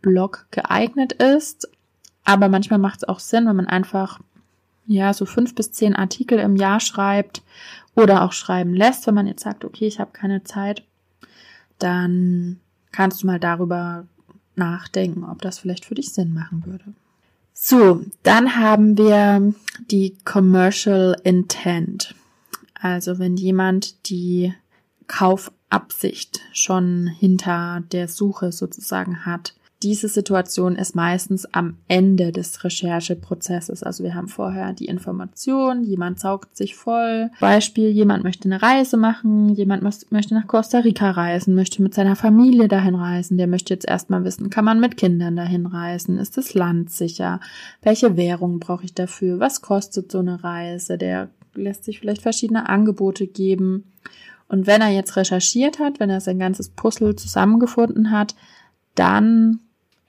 Blog 0.00 0.46
geeignet 0.50 1.12
ist, 1.14 1.68
aber 2.24 2.48
manchmal 2.48 2.78
macht 2.78 2.98
es 2.98 3.08
auch 3.08 3.20
Sinn, 3.20 3.46
wenn 3.46 3.56
man 3.56 3.66
einfach 3.66 4.20
ja 4.86 5.12
so 5.12 5.26
fünf 5.26 5.54
bis 5.54 5.72
zehn 5.72 5.94
Artikel 5.94 6.38
im 6.38 6.56
Jahr 6.56 6.80
schreibt 6.80 7.42
oder 7.94 8.22
auch 8.22 8.32
schreiben 8.32 8.74
lässt, 8.74 9.06
wenn 9.06 9.14
man 9.14 9.26
jetzt 9.26 9.42
sagt, 9.42 9.64
okay, 9.64 9.86
ich 9.86 10.00
habe 10.00 10.12
keine 10.12 10.44
Zeit, 10.44 10.82
dann 11.78 12.60
kannst 12.98 13.22
du 13.22 13.28
mal 13.28 13.38
darüber 13.38 14.08
nachdenken, 14.56 15.22
ob 15.22 15.40
das 15.40 15.60
vielleicht 15.60 15.84
für 15.84 15.94
dich 15.94 16.12
Sinn 16.12 16.34
machen 16.34 16.66
würde. 16.66 16.82
So, 17.52 18.04
dann 18.24 18.56
haben 18.56 18.98
wir 18.98 19.54
die 19.88 20.16
Commercial 20.24 21.16
Intent. 21.22 22.16
Also 22.74 23.20
wenn 23.20 23.36
jemand 23.36 24.08
die 24.08 24.52
Kaufabsicht 25.06 26.40
schon 26.52 27.06
hinter 27.06 27.84
der 27.92 28.08
Suche 28.08 28.50
sozusagen 28.50 29.24
hat, 29.24 29.54
diese 29.82 30.08
Situation 30.08 30.74
ist 30.74 30.96
meistens 30.96 31.46
am 31.54 31.76
Ende 31.86 32.32
des 32.32 32.64
Rechercheprozesses. 32.64 33.84
Also 33.84 34.02
wir 34.02 34.14
haben 34.14 34.26
vorher 34.26 34.72
die 34.72 34.86
Information, 34.86 35.84
jemand 35.84 36.18
saugt 36.18 36.56
sich 36.56 36.74
voll. 36.74 37.30
Beispiel, 37.38 37.90
jemand 37.90 38.24
möchte 38.24 38.46
eine 38.46 38.60
Reise 38.60 38.96
machen, 38.96 39.50
jemand 39.50 39.84
möchte 39.84 40.34
nach 40.34 40.48
Costa 40.48 40.80
Rica 40.80 41.12
reisen, 41.12 41.54
möchte 41.54 41.80
mit 41.80 41.94
seiner 41.94 42.16
Familie 42.16 42.66
dahin 42.66 42.96
reisen. 42.96 43.38
Der 43.38 43.46
möchte 43.46 43.72
jetzt 43.72 43.86
erstmal 43.86 44.24
wissen, 44.24 44.50
kann 44.50 44.64
man 44.64 44.80
mit 44.80 44.96
Kindern 44.96 45.36
dahin 45.36 45.66
reisen? 45.66 46.18
Ist 46.18 46.36
das 46.36 46.54
Land 46.54 46.90
sicher? 46.90 47.38
Welche 47.80 48.16
Währung 48.16 48.58
brauche 48.58 48.84
ich 48.84 48.94
dafür? 48.94 49.38
Was 49.38 49.62
kostet 49.62 50.10
so 50.10 50.18
eine 50.18 50.42
Reise? 50.42 50.98
Der 50.98 51.30
lässt 51.54 51.84
sich 51.84 52.00
vielleicht 52.00 52.22
verschiedene 52.22 52.68
Angebote 52.68 53.28
geben. 53.28 53.92
Und 54.48 54.66
wenn 54.66 54.80
er 54.80 54.88
jetzt 54.88 55.14
recherchiert 55.14 55.78
hat, 55.78 56.00
wenn 56.00 56.10
er 56.10 56.20
sein 56.20 56.40
ganzes 56.40 56.70
Puzzle 56.70 57.14
zusammengefunden 57.14 58.10
hat, 58.10 58.34
dann 58.96 59.60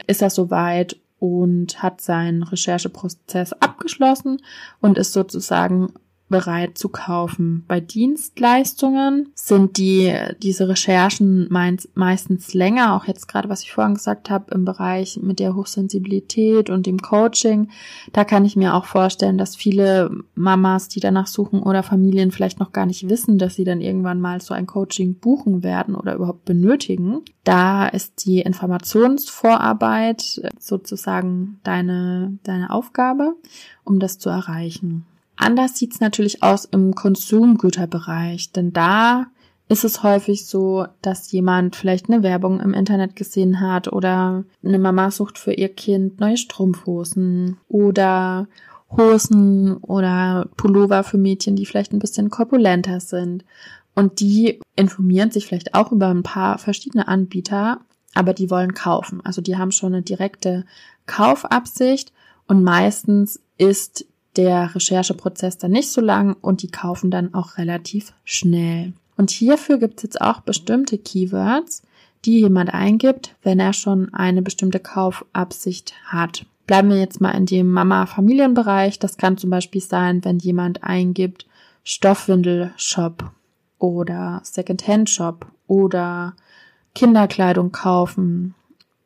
ist 0.10 0.24
er 0.24 0.32
soweit 0.32 0.98
und 1.20 1.84
hat 1.84 2.02
seinen 2.02 2.42
Rechercheprozess 2.44 3.54
abgeschlossen 3.54 4.42
und 4.82 4.98
ist 4.98 5.14
sozusagen 5.14 5.94
bereit 6.30 6.78
zu 6.78 6.90
kaufen. 6.90 7.66
Bei 7.68 7.80
Dienstleistungen 7.80 9.32
sind 9.34 9.78
die 9.78 10.14
diese 10.42 10.70
Recherchen 10.70 11.48
meistens 11.50 12.54
länger, 12.54 12.96
auch 12.96 13.06
jetzt 13.06 13.28
gerade 13.28 13.50
was 13.50 13.64
ich 13.64 13.72
vorhin 13.72 13.96
gesagt 13.96 14.30
habe 14.30 14.54
im 14.54 14.64
Bereich 14.64 15.20
mit 15.22 15.40
der 15.40 15.56
Hochsensibilität 15.56 16.70
und 16.70 16.86
dem 16.86 17.00
Coaching. 17.00 17.70
Da 18.14 18.24
kann 18.24 18.46
ich 18.46 18.56
mir 18.56 18.76
auch 18.76 18.86
vorstellen, 18.86 19.38
dass 19.38 19.56
viele 19.56 20.12
Mamas, 20.36 20.88
die 20.88 21.00
danach 21.00 21.28
suchen 21.28 21.62
oder 21.62 21.84
Familien 21.84 22.32
vielleicht 22.32 22.60
noch 22.60 22.72
gar 22.72 22.86
nicht 22.86 23.10
wissen, 23.10 23.38
dass 23.38 23.56
sie 23.56 23.64
dann 23.64 23.82
irgendwann 23.82 24.22
mal 24.22 24.40
so 24.40 24.54
ein 24.54 24.68
Coaching 24.68 25.16
buchen 25.16 25.64
werden 25.64 25.96
oder 25.96 26.16
überhaupt 26.16 26.46
benötigen. 26.46 27.22
Da 27.44 27.88
ist 27.88 28.26
die 28.26 28.42
Informationsvorarbeit 28.42 30.42
sozusagen 30.60 31.60
deine 31.64 32.38
deine 32.44 32.70
Aufgabe, 32.70 33.36
um 33.84 34.00
das 34.00 34.20
zu 34.20 34.30
erreichen. 34.30 35.06
Anders 35.42 35.78
sieht's 35.78 36.02
natürlich 36.02 36.44
aus 36.44 36.66
im 36.66 36.94
Konsumgüterbereich, 36.96 38.52
denn 38.52 38.74
da 38.74 39.28
ist 39.70 39.86
es 39.86 40.04
häufig 40.04 40.46
so, 40.46 40.86
dass 41.02 41.32
jemand 41.32 41.78
vielleicht 41.78 42.10
eine 42.10 42.24
Werbung 42.24 42.60
im 42.60 42.74
Internet 42.74 43.16
gesehen 43.16 43.62
hat 43.62 43.88
oder 43.88 44.44
eine 44.66 44.80
Mama 44.80 45.12
sucht 45.12 45.38
für 45.38 45.54
ihr 45.54 45.70
Kind 45.70 46.20
neue 46.20 46.36
Strumpfhosen 46.36 47.56
oder 47.70 48.50
Hosen 48.98 49.78
oder 49.78 50.50
Pullover 50.58 51.06
für 51.06 51.18
Mädchen, 51.18 51.56
die 51.56 51.66
vielleicht 51.66 51.94
ein 51.94 52.00
bisschen 52.00 52.30
korpulenter 52.30 53.00
sind. 53.00 53.46
Und 53.96 54.20
die 54.20 54.60
informieren 54.76 55.32
sich 55.32 55.48
vielleicht 55.48 55.74
auch 55.74 55.94
über 55.94 56.10
ein 56.10 56.24
paar 56.24 56.58
verschiedene 56.58 57.08
Anbieter, 57.08 57.80
aber 58.14 58.34
die 58.34 58.50
wollen 58.50 58.74
kaufen. 58.74 59.22
Also 59.24 59.42
die 59.42 59.56
haben 59.56 59.72
schon 59.72 59.94
eine 59.94 60.04
direkte 60.04 60.66
Kaufabsicht 61.06 62.12
und 62.46 62.62
meistens 62.62 63.40
ist 63.58 64.06
der 64.36 64.74
Rechercheprozess 64.74 65.58
dann 65.58 65.72
nicht 65.72 65.90
so 65.90 66.02
lang 66.02 66.36
und 66.42 66.62
die 66.62 66.72
kaufen 66.72 67.12
dann 67.12 67.34
auch 67.34 67.58
relativ 67.58 68.14
schnell. 68.24 68.94
Und 69.18 69.32
hierfür 69.32 69.80
gibt 69.80 69.98
es 69.98 70.04
jetzt 70.04 70.22
auch 70.22 70.42
bestimmte 70.42 70.98
Keywords, 70.98 71.82
die 72.26 72.40
jemand 72.40 72.74
eingibt, 72.74 73.36
wenn 73.44 73.60
er 73.60 73.74
schon 73.74 74.14
eine 74.14 74.42
bestimmte 74.42 74.80
Kaufabsicht 74.80 75.94
hat. 76.06 76.46
Bleiben 76.68 76.90
wir 76.90 77.00
jetzt 77.00 77.20
mal 77.20 77.32
in 77.32 77.46
dem 77.46 77.72
Mama-Familienbereich. 77.72 79.00
Das 79.00 79.18
kann 79.18 79.38
zum 79.38 79.50
Beispiel 79.50 79.82
sein, 79.82 80.24
wenn 80.24 80.38
jemand 80.38 80.84
eingibt 80.84 81.48
Stoffwindel-Shop 81.84 83.32
oder 83.80 84.42
Secondhand-Shop 84.44 85.48
oder 85.68 86.36
Kinderkleidung 86.94 87.72
kaufen 87.72 88.54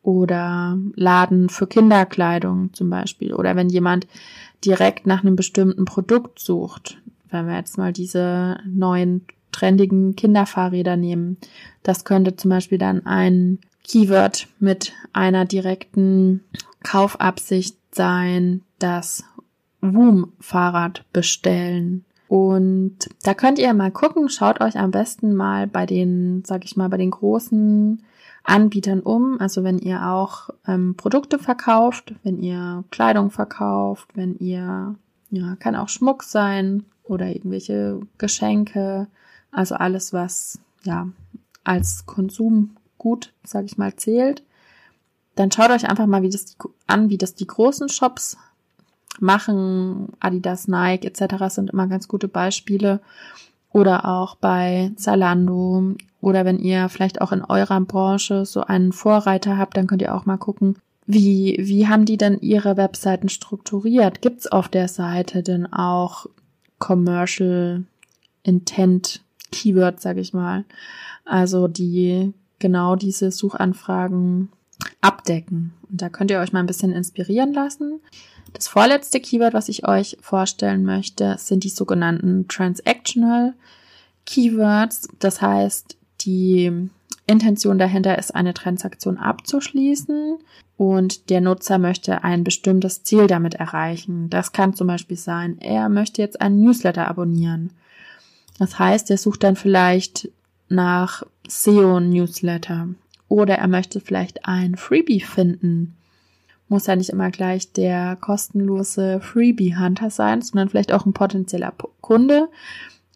oder 0.02 0.78
Laden 0.96 1.50
für 1.50 1.68
Kinderkleidung 1.68 2.74
zum 2.74 2.90
Beispiel. 2.90 3.34
Oder 3.34 3.56
wenn 3.56 3.70
jemand 3.70 4.08
direkt 4.66 5.08
nach 5.08 5.24
einem 5.24 5.36
bestimmten 5.36 5.86
Produkt 5.86 6.40
sucht. 6.40 6.98
Wenn 7.30 7.48
wir 7.48 7.56
jetzt 7.56 7.78
mal 7.78 7.94
diese 7.94 8.58
neuen 8.66 9.26
trendigen 9.54 10.16
Kinderfahrräder 10.16 10.98
nehmen. 10.98 11.38
Das 11.84 12.04
könnte 12.04 12.36
zum 12.36 12.50
Beispiel 12.50 12.78
dann 12.78 13.06
ein 13.06 13.60
Keyword 13.86 14.48
mit 14.60 14.92
einer 15.14 15.46
direkten 15.46 16.44
Kaufabsicht 16.84 17.78
sein, 17.92 18.62
das 18.80 19.24
Woom-Fahrrad 19.82 21.06
bestellen. 21.14 22.04
Und 22.28 23.10
da 23.24 23.34
könnt 23.34 23.60
ihr 23.60 23.74
mal 23.74 23.92
gucken, 23.92 24.28
schaut 24.28 24.60
euch 24.60 24.78
am 24.78 24.92
besten 24.92 25.36
mal 25.36 25.68
bei 25.68 25.86
den, 25.86 26.44
sag 26.46 26.66
ich 26.66 26.76
mal, 26.76 26.90
bei 26.90 26.98
den 26.98 27.12
großen 27.12 28.04
Anbietern 28.44 29.00
um. 29.00 29.40
Also 29.40 29.64
wenn 29.64 29.80
ihr 29.80 30.08
auch 30.08 30.50
ähm, 30.68 30.96
Produkte 30.96 31.40
verkauft, 31.40 32.14
wenn 32.24 32.40
ihr 32.40 32.84
Kleidung 32.92 33.32
verkauft, 33.32 34.10
wenn 34.16 34.36
ihr, 34.38 34.96
ja, 35.32 35.56
kann 35.58 35.76
auch 35.76 35.90
Schmuck 35.90 36.24
sein 36.24 36.84
oder 37.04 37.28
irgendwelche 37.28 38.02
Geschenke. 38.18 39.08
Also 39.52 39.76
alles, 39.76 40.14
was 40.14 40.60
ja 40.84 41.08
als 41.64 42.06
Konsumgut, 42.06 43.34
sag 43.44 43.66
ich 43.66 43.78
mal, 43.78 43.96
zählt. 43.96 44.44
Dann 45.36 45.52
schaut 45.52 45.72
euch 45.72 45.90
einfach 45.90 46.06
mal 46.06 46.22
wie 46.22 46.30
das 46.30 46.58
an, 46.86 47.10
wie 47.10 47.18
das 47.18 47.36
die 47.36 47.48
großen 47.48 47.90
Shops 47.90 48.38
machen. 49.20 50.10
Adidas, 50.20 50.68
Nike 50.68 51.06
etc. 51.06 51.46
sind 51.48 51.72
immer 51.72 51.88
ganz 51.88 52.08
gute 52.08 52.28
Beispiele. 52.28 53.02
Oder 53.74 54.06
auch 54.08 54.36
bei 54.36 54.92
Zalando. 54.96 55.96
Oder 56.22 56.46
wenn 56.46 56.60
ihr 56.60 56.88
vielleicht 56.88 57.22
auch 57.22 57.34
in 57.34 57.44
eurer 57.44 57.82
Branche 57.82 58.46
so 58.46 58.62
einen 58.62 58.94
Vorreiter 58.94 59.58
habt, 59.58 59.76
dann 59.76 59.88
könnt 59.88 60.02
ihr 60.02 60.16
auch 60.16 60.26
mal 60.26 60.38
gucken, 60.38 60.78
wie, 61.06 61.58
wie 61.60 61.88
haben 61.88 62.06
die 62.06 62.16
denn 62.16 62.40
ihre 62.40 62.78
Webseiten 62.78 63.28
strukturiert? 63.28 64.22
Gibt's 64.22 64.48
auf 64.48 64.70
der 64.70 64.88
Seite 64.88 65.44
denn 65.44 65.72
auch 65.74 66.28
Commercial 66.80 67.84
Intent 68.44 69.22
Keywords, 69.52 70.04
sage 70.04 70.22
ich 70.22 70.34
mal? 70.34 70.64
Also 71.26 71.68
die 71.68 72.34
genau 72.60 72.96
diese 72.96 73.32
Suchanfragen 73.32 74.50
abdecken. 75.04 75.74
Und 75.90 76.02
da 76.02 76.10
könnt 76.10 76.32
ihr 76.32 76.40
euch 76.40 76.54
mal 76.54 76.62
ein 76.62 76.68
bisschen 76.68 76.92
inspirieren 76.92 77.54
lassen. 77.54 78.00
Das 78.54 78.68
vorletzte 78.68 79.20
Keyword, 79.20 79.54
was 79.54 79.70
ich 79.70 79.88
euch 79.88 80.18
vorstellen 80.22 80.84
möchte, 80.84 81.36
sind 81.38 81.64
die 81.64 81.70
sogenannten 81.70 82.48
Transactional 82.48 83.54
Keywords. 84.26 85.08
Das 85.20 85.42
heißt, 85.42 85.98
die 86.22 86.90
Intention 87.28 87.78
dahinter 87.78 88.18
ist, 88.18 88.34
eine 88.34 88.54
Transaktion 88.54 89.18
abzuschließen 89.18 90.38
und 90.78 91.30
der 91.30 91.42
Nutzer 91.42 91.78
möchte 91.78 92.24
ein 92.24 92.44
bestimmtes 92.44 93.04
Ziel 93.04 93.28
damit 93.28 93.56
erreichen. 93.56 94.30
Das 94.30 94.52
kann 94.52 94.74
zum 94.74 94.88
Beispiel 94.88 95.18
sein, 95.18 95.58
er 95.60 95.90
möchte 95.90 96.22
jetzt 96.22 96.42
einen 96.42 96.62
Newsletter 96.62 97.08
abonnieren. 97.08 97.72
Das 98.60 98.78
heißt, 98.80 99.10
er 99.10 99.18
sucht 99.18 99.44
dann 99.44 99.56
vielleicht 99.56 100.30
nach 100.70 101.24
SEO-Newsletter 101.48 102.90
oder 103.28 103.56
er 103.56 103.68
möchte 103.68 104.00
vielleicht 104.00 104.46
ein 104.46 104.76
Freebie 104.76 105.22
finden. 105.22 105.96
Muss 106.68 106.88
ja 106.88 106.96
nicht 106.96 107.10
immer 107.10 107.30
gleich 107.30 107.74
der 107.74 108.16
kostenlose 108.16 109.20
Freebie-Hunter 109.22 110.10
sein, 110.10 110.42
sondern 110.42 110.70
vielleicht 110.70 110.94
auch 110.94 111.06
ein 111.06 111.14
potenzieller 111.14 111.74
Kunde. 112.02 112.50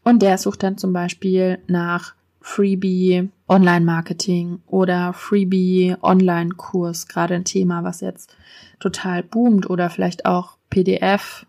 Und 0.04 0.22
der 0.22 0.38
sucht 0.38 0.64
dann 0.64 0.78
zum 0.78 0.94
Beispiel 0.94 1.60
nach 1.68 2.14
Freebie 2.40 3.30
Online-Marketing 3.50 4.62
oder 4.68 5.14
Freebie 5.14 5.96
Online-Kurs, 6.02 7.08
gerade 7.08 7.36
ein 7.36 7.44
Thema, 7.44 7.84
was 7.84 8.02
jetzt 8.02 8.36
total 8.80 9.24
boomt 9.24 9.70
oder 9.70 9.90
vielleicht 9.90 10.26
auch 10.26 10.58
PDF 10.70 11.46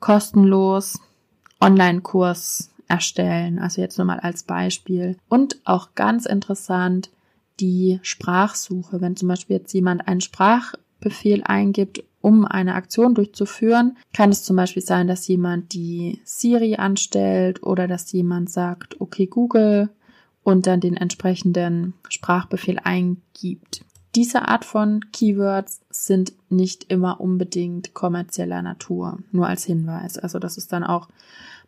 kostenlos 0.00 1.00
Online-Kurs 1.60 2.70
erstellen. 2.88 3.58
Also 3.58 3.80
jetzt 3.80 3.98
nur 3.98 4.06
mal 4.06 4.20
als 4.20 4.42
Beispiel. 4.42 5.16
Und 5.28 5.56
auch 5.64 5.94
ganz 5.94 6.26
interessant 6.26 7.10
die 7.60 8.00
Sprachsuche. 8.02 9.00
Wenn 9.00 9.16
zum 9.16 9.28
Beispiel 9.28 9.56
jetzt 9.56 9.72
jemand 9.72 10.06
einen 10.08 10.20
Sprachbefehl 10.20 11.42
eingibt, 11.44 12.04
um 12.20 12.44
eine 12.44 12.74
Aktion 12.74 13.14
durchzuführen, 13.14 13.96
kann 14.12 14.30
es 14.30 14.44
zum 14.44 14.56
Beispiel 14.56 14.82
sein, 14.82 15.08
dass 15.08 15.26
jemand 15.26 15.72
die 15.72 16.20
Siri 16.24 16.76
anstellt 16.76 17.62
oder 17.62 17.88
dass 17.88 18.12
jemand 18.12 18.50
sagt, 18.50 19.00
okay 19.00 19.26
Google 19.26 19.90
und 20.44 20.66
dann 20.66 20.80
den 20.80 20.96
entsprechenden 20.96 21.94
Sprachbefehl 22.08 22.78
eingibt. 22.82 23.84
Diese 24.14 24.46
Art 24.48 24.64
von 24.64 25.00
Keywords 25.12 25.80
sind 25.90 26.32
nicht 26.50 26.92
immer 26.92 27.20
unbedingt 27.20 27.94
kommerzieller 27.94 28.60
Natur, 28.60 29.18
nur 29.32 29.46
als 29.46 29.64
Hinweis. 29.64 30.18
Also 30.18 30.38
das 30.38 30.58
ist 30.58 30.72
dann 30.72 30.84
auch 30.84 31.08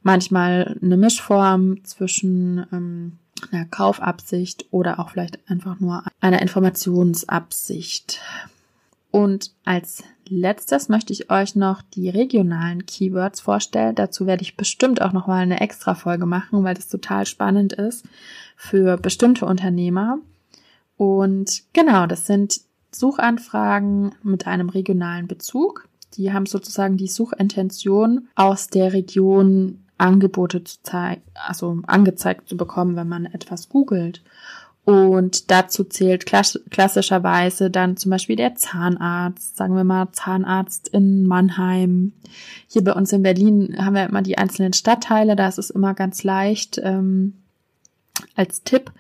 manchmal 0.02 0.78
eine 0.82 0.96
Mischform 0.96 1.82
zwischen 1.84 2.66
ähm, 2.70 3.18
einer 3.52 3.64
Kaufabsicht 3.64 4.66
oder 4.70 4.98
auch 4.98 5.10
vielleicht 5.10 5.38
einfach 5.48 5.80
nur 5.80 6.04
einer 6.20 6.42
Informationsabsicht. 6.42 8.20
Und 9.10 9.52
als 9.64 10.02
letztes 10.28 10.88
möchte 10.88 11.12
ich 11.12 11.30
euch 11.30 11.54
noch 11.54 11.82
die 11.82 12.08
regionalen 12.08 12.84
Keywords 12.84 13.40
vorstellen. 13.40 13.94
Dazu 13.94 14.26
werde 14.26 14.42
ich 14.42 14.56
bestimmt 14.56 15.00
auch 15.00 15.12
noch 15.12 15.28
mal 15.28 15.42
eine 15.42 15.60
extra 15.60 15.94
Folge 15.94 16.26
machen, 16.26 16.64
weil 16.64 16.74
das 16.74 16.88
total 16.88 17.24
spannend 17.26 17.72
ist 17.74 18.04
für 18.56 18.96
bestimmte 18.96 19.46
Unternehmer. 19.46 20.18
Und 20.96 21.62
genau, 21.72 22.06
das 22.06 22.26
sind 22.26 22.60
Suchanfragen 22.90 24.14
mit 24.22 24.46
einem 24.46 24.68
regionalen 24.68 25.28
Bezug. 25.28 25.88
Die 26.14 26.32
haben 26.32 26.46
sozusagen 26.46 26.96
die 26.96 27.08
Suchintention 27.08 28.28
aus 28.34 28.68
der 28.68 28.92
Region 28.92 29.83
Angebote 30.04 30.62
zu 30.62 30.82
zeigen, 30.82 31.22
also 31.34 31.80
angezeigt 31.86 32.48
zu 32.48 32.56
bekommen, 32.56 32.94
wenn 32.94 33.08
man 33.08 33.24
etwas 33.24 33.68
googelt. 33.68 34.22
Und 34.84 35.50
dazu 35.50 35.82
zählt 35.84 36.26
klassischerweise 36.26 37.70
dann 37.70 37.96
zum 37.96 38.10
Beispiel 38.10 38.36
der 38.36 38.54
Zahnarzt, 38.54 39.56
sagen 39.56 39.74
wir 39.76 39.84
mal 39.84 40.12
Zahnarzt 40.12 40.88
in 40.88 41.24
Mannheim. 41.24 42.12
Hier 42.68 42.84
bei 42.84 42.92
uns 42.92 43.10
in 43.10 43.22
Berlin 43.22 43.76
haben 43.78 43.94
wir 43.94 44.04
immer 44.04 44.20
die 44.20 44.36
einzelnen 44.36 44.74
Stadtteile, 44.74 45.36
da 45.36 45.48
ist 45.48 45.58
es 45.58 45.70
immer 45.70 45.94
ganz 45.94 46.22
leicht 46.22 46.78
ähm, 46.84 47.32
als 48.36 48.62
Tipp, 48.62 48.92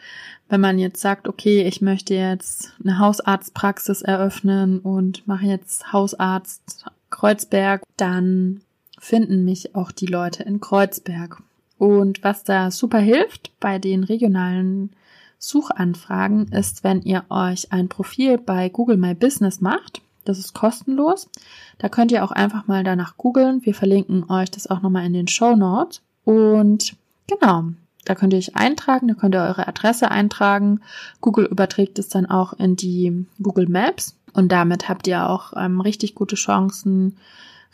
wenn 0.48 0.62
man 0.62 0.78
jetzt 0.78 1.02
sagt, 1.02 1.28
okay, 1.28 1.64
ich 1.64 1.82
möchte 1.82 2.14
jetzt 2.14 2.72
eine 2.82 2.98
Hausarztpraxis 2.98 4.00
eröffnen 4.00 4.78
und 4.78 5.26
mache 5.28 5.44
jetzt 5.44 5.92
Hausarzt 5.92 6.86
Kreuzberg, 7.10 7.82
dann 7.98 8.62
finden 9.04 9.44
mich 9.44 9.74
auch 9.74 9.92
die 9.92 10.06
Leute 10.06 10.42
in 10.44 10.60
Kreuzberg. 10.60 11.42
Und 11.76 12.24
was 12.24 12.42
da 12.42 12.70
super 12.70 12.98
hilft 12.98 13.52
bei 13.60 13.78
den 13.78 14.02
regionalen 14.02 14.90
Suchanfragen 15.38 16.48
ist, 16.48 16.84
wenn 16.84 17.02
ihr 17.02 17.24
euch 17.28 17.70
ein 17.70 17.88
Profil 17.88 18.38
bei 18.38 18.70
Google 18.70 18.96
My 18.96 19.14
Business 19.14 19.60
macht. 19.60 20.00
Das 20.24 20.38
ist 20.38 20.54
kostenlos. 20.54 21.28
Da 21.76 21.90
könnt 21.90 22.12
ihr 22.12 22.24
auch 22.24 22.30
einfach 22.30 22.66
mal 22.66 22.82
danach 22.82 23.18
googeln. 23.18 23.62
Wir 23.66 23.74
verlinken 23.74 24.30
euch 24.30 24.50
das 24.50 24.68
auch 24.68 24.80
nochmal 24.80 25.04
in 25.04 25.12
den 25.12 25.28
Show 25.28 25.54
Notes. 25.54 26.00
Und 26.24 26.96
genau, 27.26 27.64
da 28.06 28.14
könnt 28.14 28.32
ihr 28.32 28.38
euch 28.38 28.56
eintragen, 28.56 29.08
da 29.08 29.14
könnt 29.14 29.34
ihr 29.34 29.42
eure 29.42 29.68
Adresse 29.68 30.10
eintragen. 30.10 30.80
Google 31.20 31.44
überträgt 31.44 31.98
es 31.98 32.08
dann 32.08 32.24
auch 32.24 32.54
in 32.54 32.76
die 32.76 33.26
Google 33.42 33.68
Maps. 33.68 34.16
Und 34.32 34.50
damit 34.50 34.88
habt 34.88 35.06
ihr 35.06 35.28
auch 35.28 35.52
ähm, 35.56 35.82
richtig 35.82 36.14
gute 36.14 36.36
Chancen, 36.36 37.18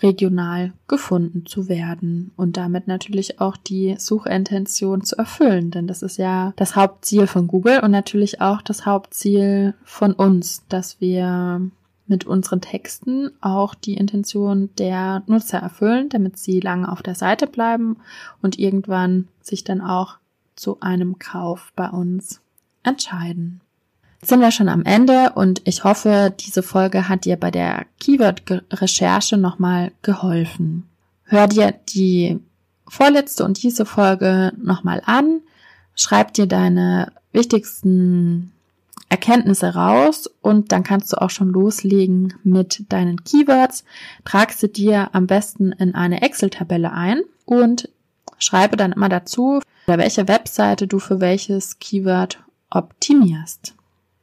regional 0.02 0.72
gefunden 0.88 1.46
zu 1.46 1.68
werden 1.68 2.32
und 2.36 2.56
damit 2.56 2.86
natürlich 2.86 3.40
auch 3.40 3.56
die 3.56 3.96
Suchintention 3.98 5.02
zu 5.02 5.16
erfüllen, 5.16 5.70
denn 5.70 5.86
das 5.86 6.02
ist 6.02 6.16
ja 6.16 6.52
das 6.56 6.76
Hauptziel 6.76 7.26
von 7.26 7.46
Google 7.46 7.80
und 7.80 7.90
natürlich 7.90 8.40
auch 8.40 8.62
das 8.62 8.86
Hauptziel 8.86 9.74
von 9.84 10.12
uns, 10.12 10.64
dass 10.68 11.00
wir 11.00 11.60
mit 12.06 12.26
unseren 12.26 12.60
Texten 12.60 13.30
auch 13.40 13.74
die 13.74 13.94
Intention 13.94 14.70
der 14.78 15.22
Nutzer 15.26 15.58
erfüllen, 15.58 16.08
damit 16.08 16.38
sie 16.38 16.58
lange 16.58 16.90
auf 16.90 17.02
der 17.02 17.14
Seite 17.14 17.46
bleiben 17.46 17.98
und 18.42 18.58
irgendwann 18.58 19.28
sich 19.40 19.62
dann 19.62 19.80
auch 19.80 20.16
zu 20.56 20.80
einem 20.80 21.18
Kauf 21.18 21.72
bei 21.76 21.88
uns 21.88 22.40
entscheiden. 22.82 23.60
Sind 24.22 24.40
wir 24.40 24.50
schon 24.50 24.68
am 24.68 24.84
Ende 24.84 25.32
und 25.34 25.62
ich 25.64 25.84
hoffe, 25.84 26.34
diese 26.38 26.62
Folge 26.62 27.08
hat 27.08 27.24
dir 27.24 27.36
bei 27.36 27.50
der 27.50 27.86
Keyword-Recherche 28.00 29.38
nochmal 29.38 29.92
geholfen. 30.02 30.88
Hör 31.24 31.46
dir 31.46 31.72
die 31.88 32.38
vorletzte 32.86 33.44
und 33.44 33.62
diese 33.62 33.86
Folge 33.86 34.52
nochmal 34.60 35.00
an, 35.06 35.40
schreib 35.94 36.34
dir 36.34 36.46
deine 36.46 37.12
wichtigsten 37.32 38.52
Erkenntnisse 39.08 39.74
raus 39.74 40.28
und 40.42 40.70
dann 40.70 40.84
kannst 40.84 41.12
du 41.12 41.20
auch 41.20 41.30
schon 41.30 41.48
loslegen 41.48 42.34
mit 42.44 42.84
deinen 42.92 43.24
Keywords. 43.24 43.84
Trag 44.24 44.52
sie 44.52 44.70
dir 44.70 45.14
am 45.14 45.26
besten 45.26 45.72
in 45.72 45.94
eine 45.94 46.20
Excel-Tabelle 46.22 46.92
ein 46.92 47.22
und 47.46 47.88
schreibe 48.38 48.76
dann 48.76 48.92
immer 48.92 49.08
dazu, 49.08 49.60
welche 49.86 50.28
Webseite 50.28 50.86
du 50.86 50.98
für 50.98 51.20
welches 51.20 51.78
Keyword 51.78 52.42
optimierst. 52.70 53.74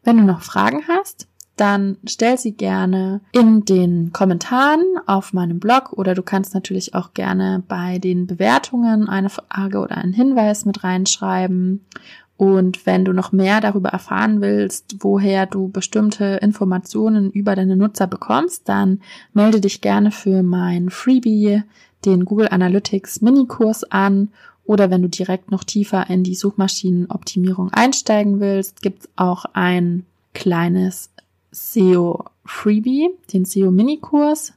Wenn 0.08 0.20
du 0.20 0.24
noch 0.24 0.39
Fragen 0.39 0.88
hast, 0.88 1.28
dann 1.58 1.98
stell 2.06 2.38
sie 2.38 2.54
gerne 2.54 3.20
in 3.34 3.65
den 3.65 4.13
Kommentaren 4.13 4.82
auf 5.06 5.34
meinem 5.34 5.60
Blog 5.60 5.91
oder 5.91 6.15
du 6.15 6.24
kannst 6.24 6.54
natürlich 6.54 6.96
auch 6.96 7.13
gerne 7.13 7.62
bei 7.67 8.00
den 8.00 8.26
Bewertungen 8.26 9.10
eine 9.10 9.30
Frage 9.30 9.80
oder 9.80 9.98
einen 9.98 10.13
Hinweis 10.13 10.63
mit 10.63 10.86
reinschreiben. 10.86 11.86
Und 12.38 12.86
wenn 12.86 13.04
du 13.04 13.12
noch 13.12 13.34
mehr 13.34 13.60
darüber 13.60 13.89
erfahren 13.89 14.39
willst, 14.39 14.96
woher 15.02 15.46
du 15.46 15.67
bestimmte 15.67 16.39
Informationen 16.41 17.30
über 17.30 17.58
deine 17.58 17.76
Nutzer 17.76 18.08
bekommst, 18.08 18.70
dann 18.70 19.02
melde 19.34 19.60
dich 19.60 19.82
gerne 19.82 20.12
für 20.12 20.41
mein 20.41 20.89
Freebie, 20.89 21.63
den 22.06 22.24
Google 22.24 22.48
Analytics 22.50 23.20
Minikurs 23.20 23.84
an 23.84 24.30
oder 24.67 24.91
wenn 24.91 25.01
du 25.01 25.10
direkt 25.10 25.49
noch 25.49 25.63
tiefer 25.63 26.10
in 26.10 26.23
die 26.23 26.36
Suchmaschinenoptimierung 26.36 27.71
einsteigen 27.71 28.39
willst, 28.39 28.82
gibt's 28.82 29.10
auch 29.15 29.45
ein 29.53 30.06
kleines 30.34 31.10
SEO 31.51 32.25
Freebie, 32.45 33.10
den 33.34 33.45
SEO 33.45 33.71
Minikurs. 33.71 34.53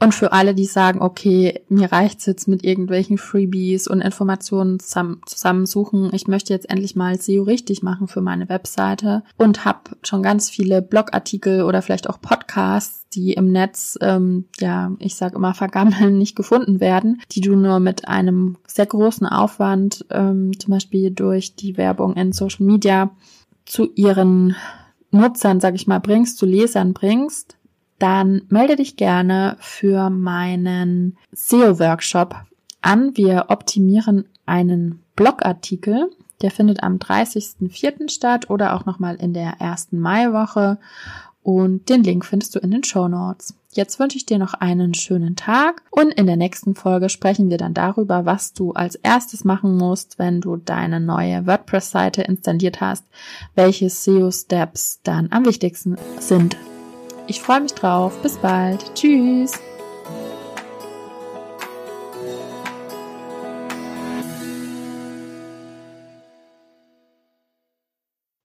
Und 0.00 0.14
für 0.14 0.32
alle, 0.32 0.54
die 0.54 0.64
sagen, 0.64 1.02
okay, 1.02 1.60
mir 1.68 1.90
reicht's 1.90 2.26
jetzt 2.26 2.46
mit 2.46 2.62
irgendwelchen 2.62 3.18
Freebies 3.18 3.88
und 3.88 4.00
Informationen 4.00 4.78
zusammensuchen, 4.78 6.10
ich 6.12 6.28
möchte 6.28 6.52
jetzt 6.52 6.70
endlich 6.70 6.94
mal 6.94 7.20
SEO 7.20 7.42
richtig 7.42 7.82
machen 7.82 8.06
für 8.06 8.20
meine 8.20 8.48
Webseite 8.48 9.24
und 9.36 9.64
habe 9.64 9.96
schon 10.04 10.22
ganz 10.22 10.50
viele 10.50 10.82
Blogartikel 10.82 11.62
oder 11.62 11.82
vielleicht 11.82 12.08
auch 12.08 12.20
Podcasts, 12.20 13.08
die 13.12 13.32
im 13.32 13.50
Netz, 13.50 13.98
ähm, 14.00 14.44
ja, 14.60 14.92
ich 15.00 15.16
sage 15.16 15.34
immer 15.34 15.54
vergammeln, 15.54 16.16
nicht 16.18 16.36
gefunden 16.36 16.78
werden, 16.78 17.20
die 17.32 17.40
du 17.40 17.56
nur 17.56 17.80
mit 17.80 18.06
einem 18.06 18.56
sehr 18.68 18.86
großen 18.86 19.26
Aufwand, 19.26 20.06
ähm, 20.10 20.52
zum 20.60 20.74
Beispiel 20.74 21.10
durch 21.10 21.56
die 21.56 21.76
Werbung 21.76 22.14
in 22.14 22.32
Social 22.32 22.64
Media, 22.64 23.10
zu 23.66 23.88
ihren 23.96 24.54
Nutzern, 25.10 25.58
sag 25.58 25.74
ich 25.74 25.86
mal, 25.86 25.98
bringst, 25.98 26.38
zu 26.38 26.46
Lesern 26.46 26.92
bringst 26.92 27.57
dann 27.98 28.42
melde 28.48 28.76
dich 28.76 28.96
gerne 28.96 29.56
für 29.60 30.10
meinen 30.10 31.16
SEO-Workshop 31.32 32.36
an. 32.80 33.16
Wir 33.16 33.46
optimieren 33.48 34.26
einen 34.46 35.02
Blogartikel. 35.16 36.10
Der 36.40 36.52
findet 36.52 36.82
am 36.82 36.98
30.04. 36.98 38.08
statt 38.08 38.48
oder 38.50 38.74
auch 38.74 38.86
nochmal 38.86 39.16
in 39.16 39.34
der 39.34 39.54
ersten 39.58 39.98
Maiwoche. 39.98 40.78
Und 41.42 41.88
den 41.88 42.04
Link 42.04 42.24
findest 42.24 42.54
du 42.54 42.60
in 42.60 42.70
den 42.70 42.84
Show 42.84 43.08
Notes. 43.08 43.54
Jetzt 43.72 43.98
wünsche 43.98 44.16
ich 44.16 44.26
dir 44.26 44.38
noch 44.38 44.54
einen 44.54 44.94
schönen 44.94 45.36
Tag 45.36 45.82
und 45.90 46.12
in 46.12 46.26
der 46.26 46.36
nächsten 46.36 46.74
Folge 46.74 47.08
sprechen 47.08 47.50
wir 47.50 47.58
dann 47.58 47.74
darüber, 47.74 48.24
was 48.24 48.52
du 48.52 48.72
als 48.72 48.96
erstes 48.96 49.44
machen 49.44 49.76
musst, 49.76 50.18
wenn 50.18 50.40
du 50.40 50.56
deine 50.56 51.00
neue 51.00 51.46
WordPress-Seite 51.46 52.22
installiert 52.22 52.80
hast, 52.80 53.04
welche 53.54 53.90
SEO-Steps 53.90 55.00
dann 55.02 55.28
am 55.30 55.44
wichtigsten 55.44 55.96
sind 56.18 56.56
ich 57.28 57.42
freue 57.42 57.60
mich 57.60 57.74
drauf. 57.74 58.16
Bis 58.22 58.38
bald. 58.38 58.94
Tschüss. 58.94 59.52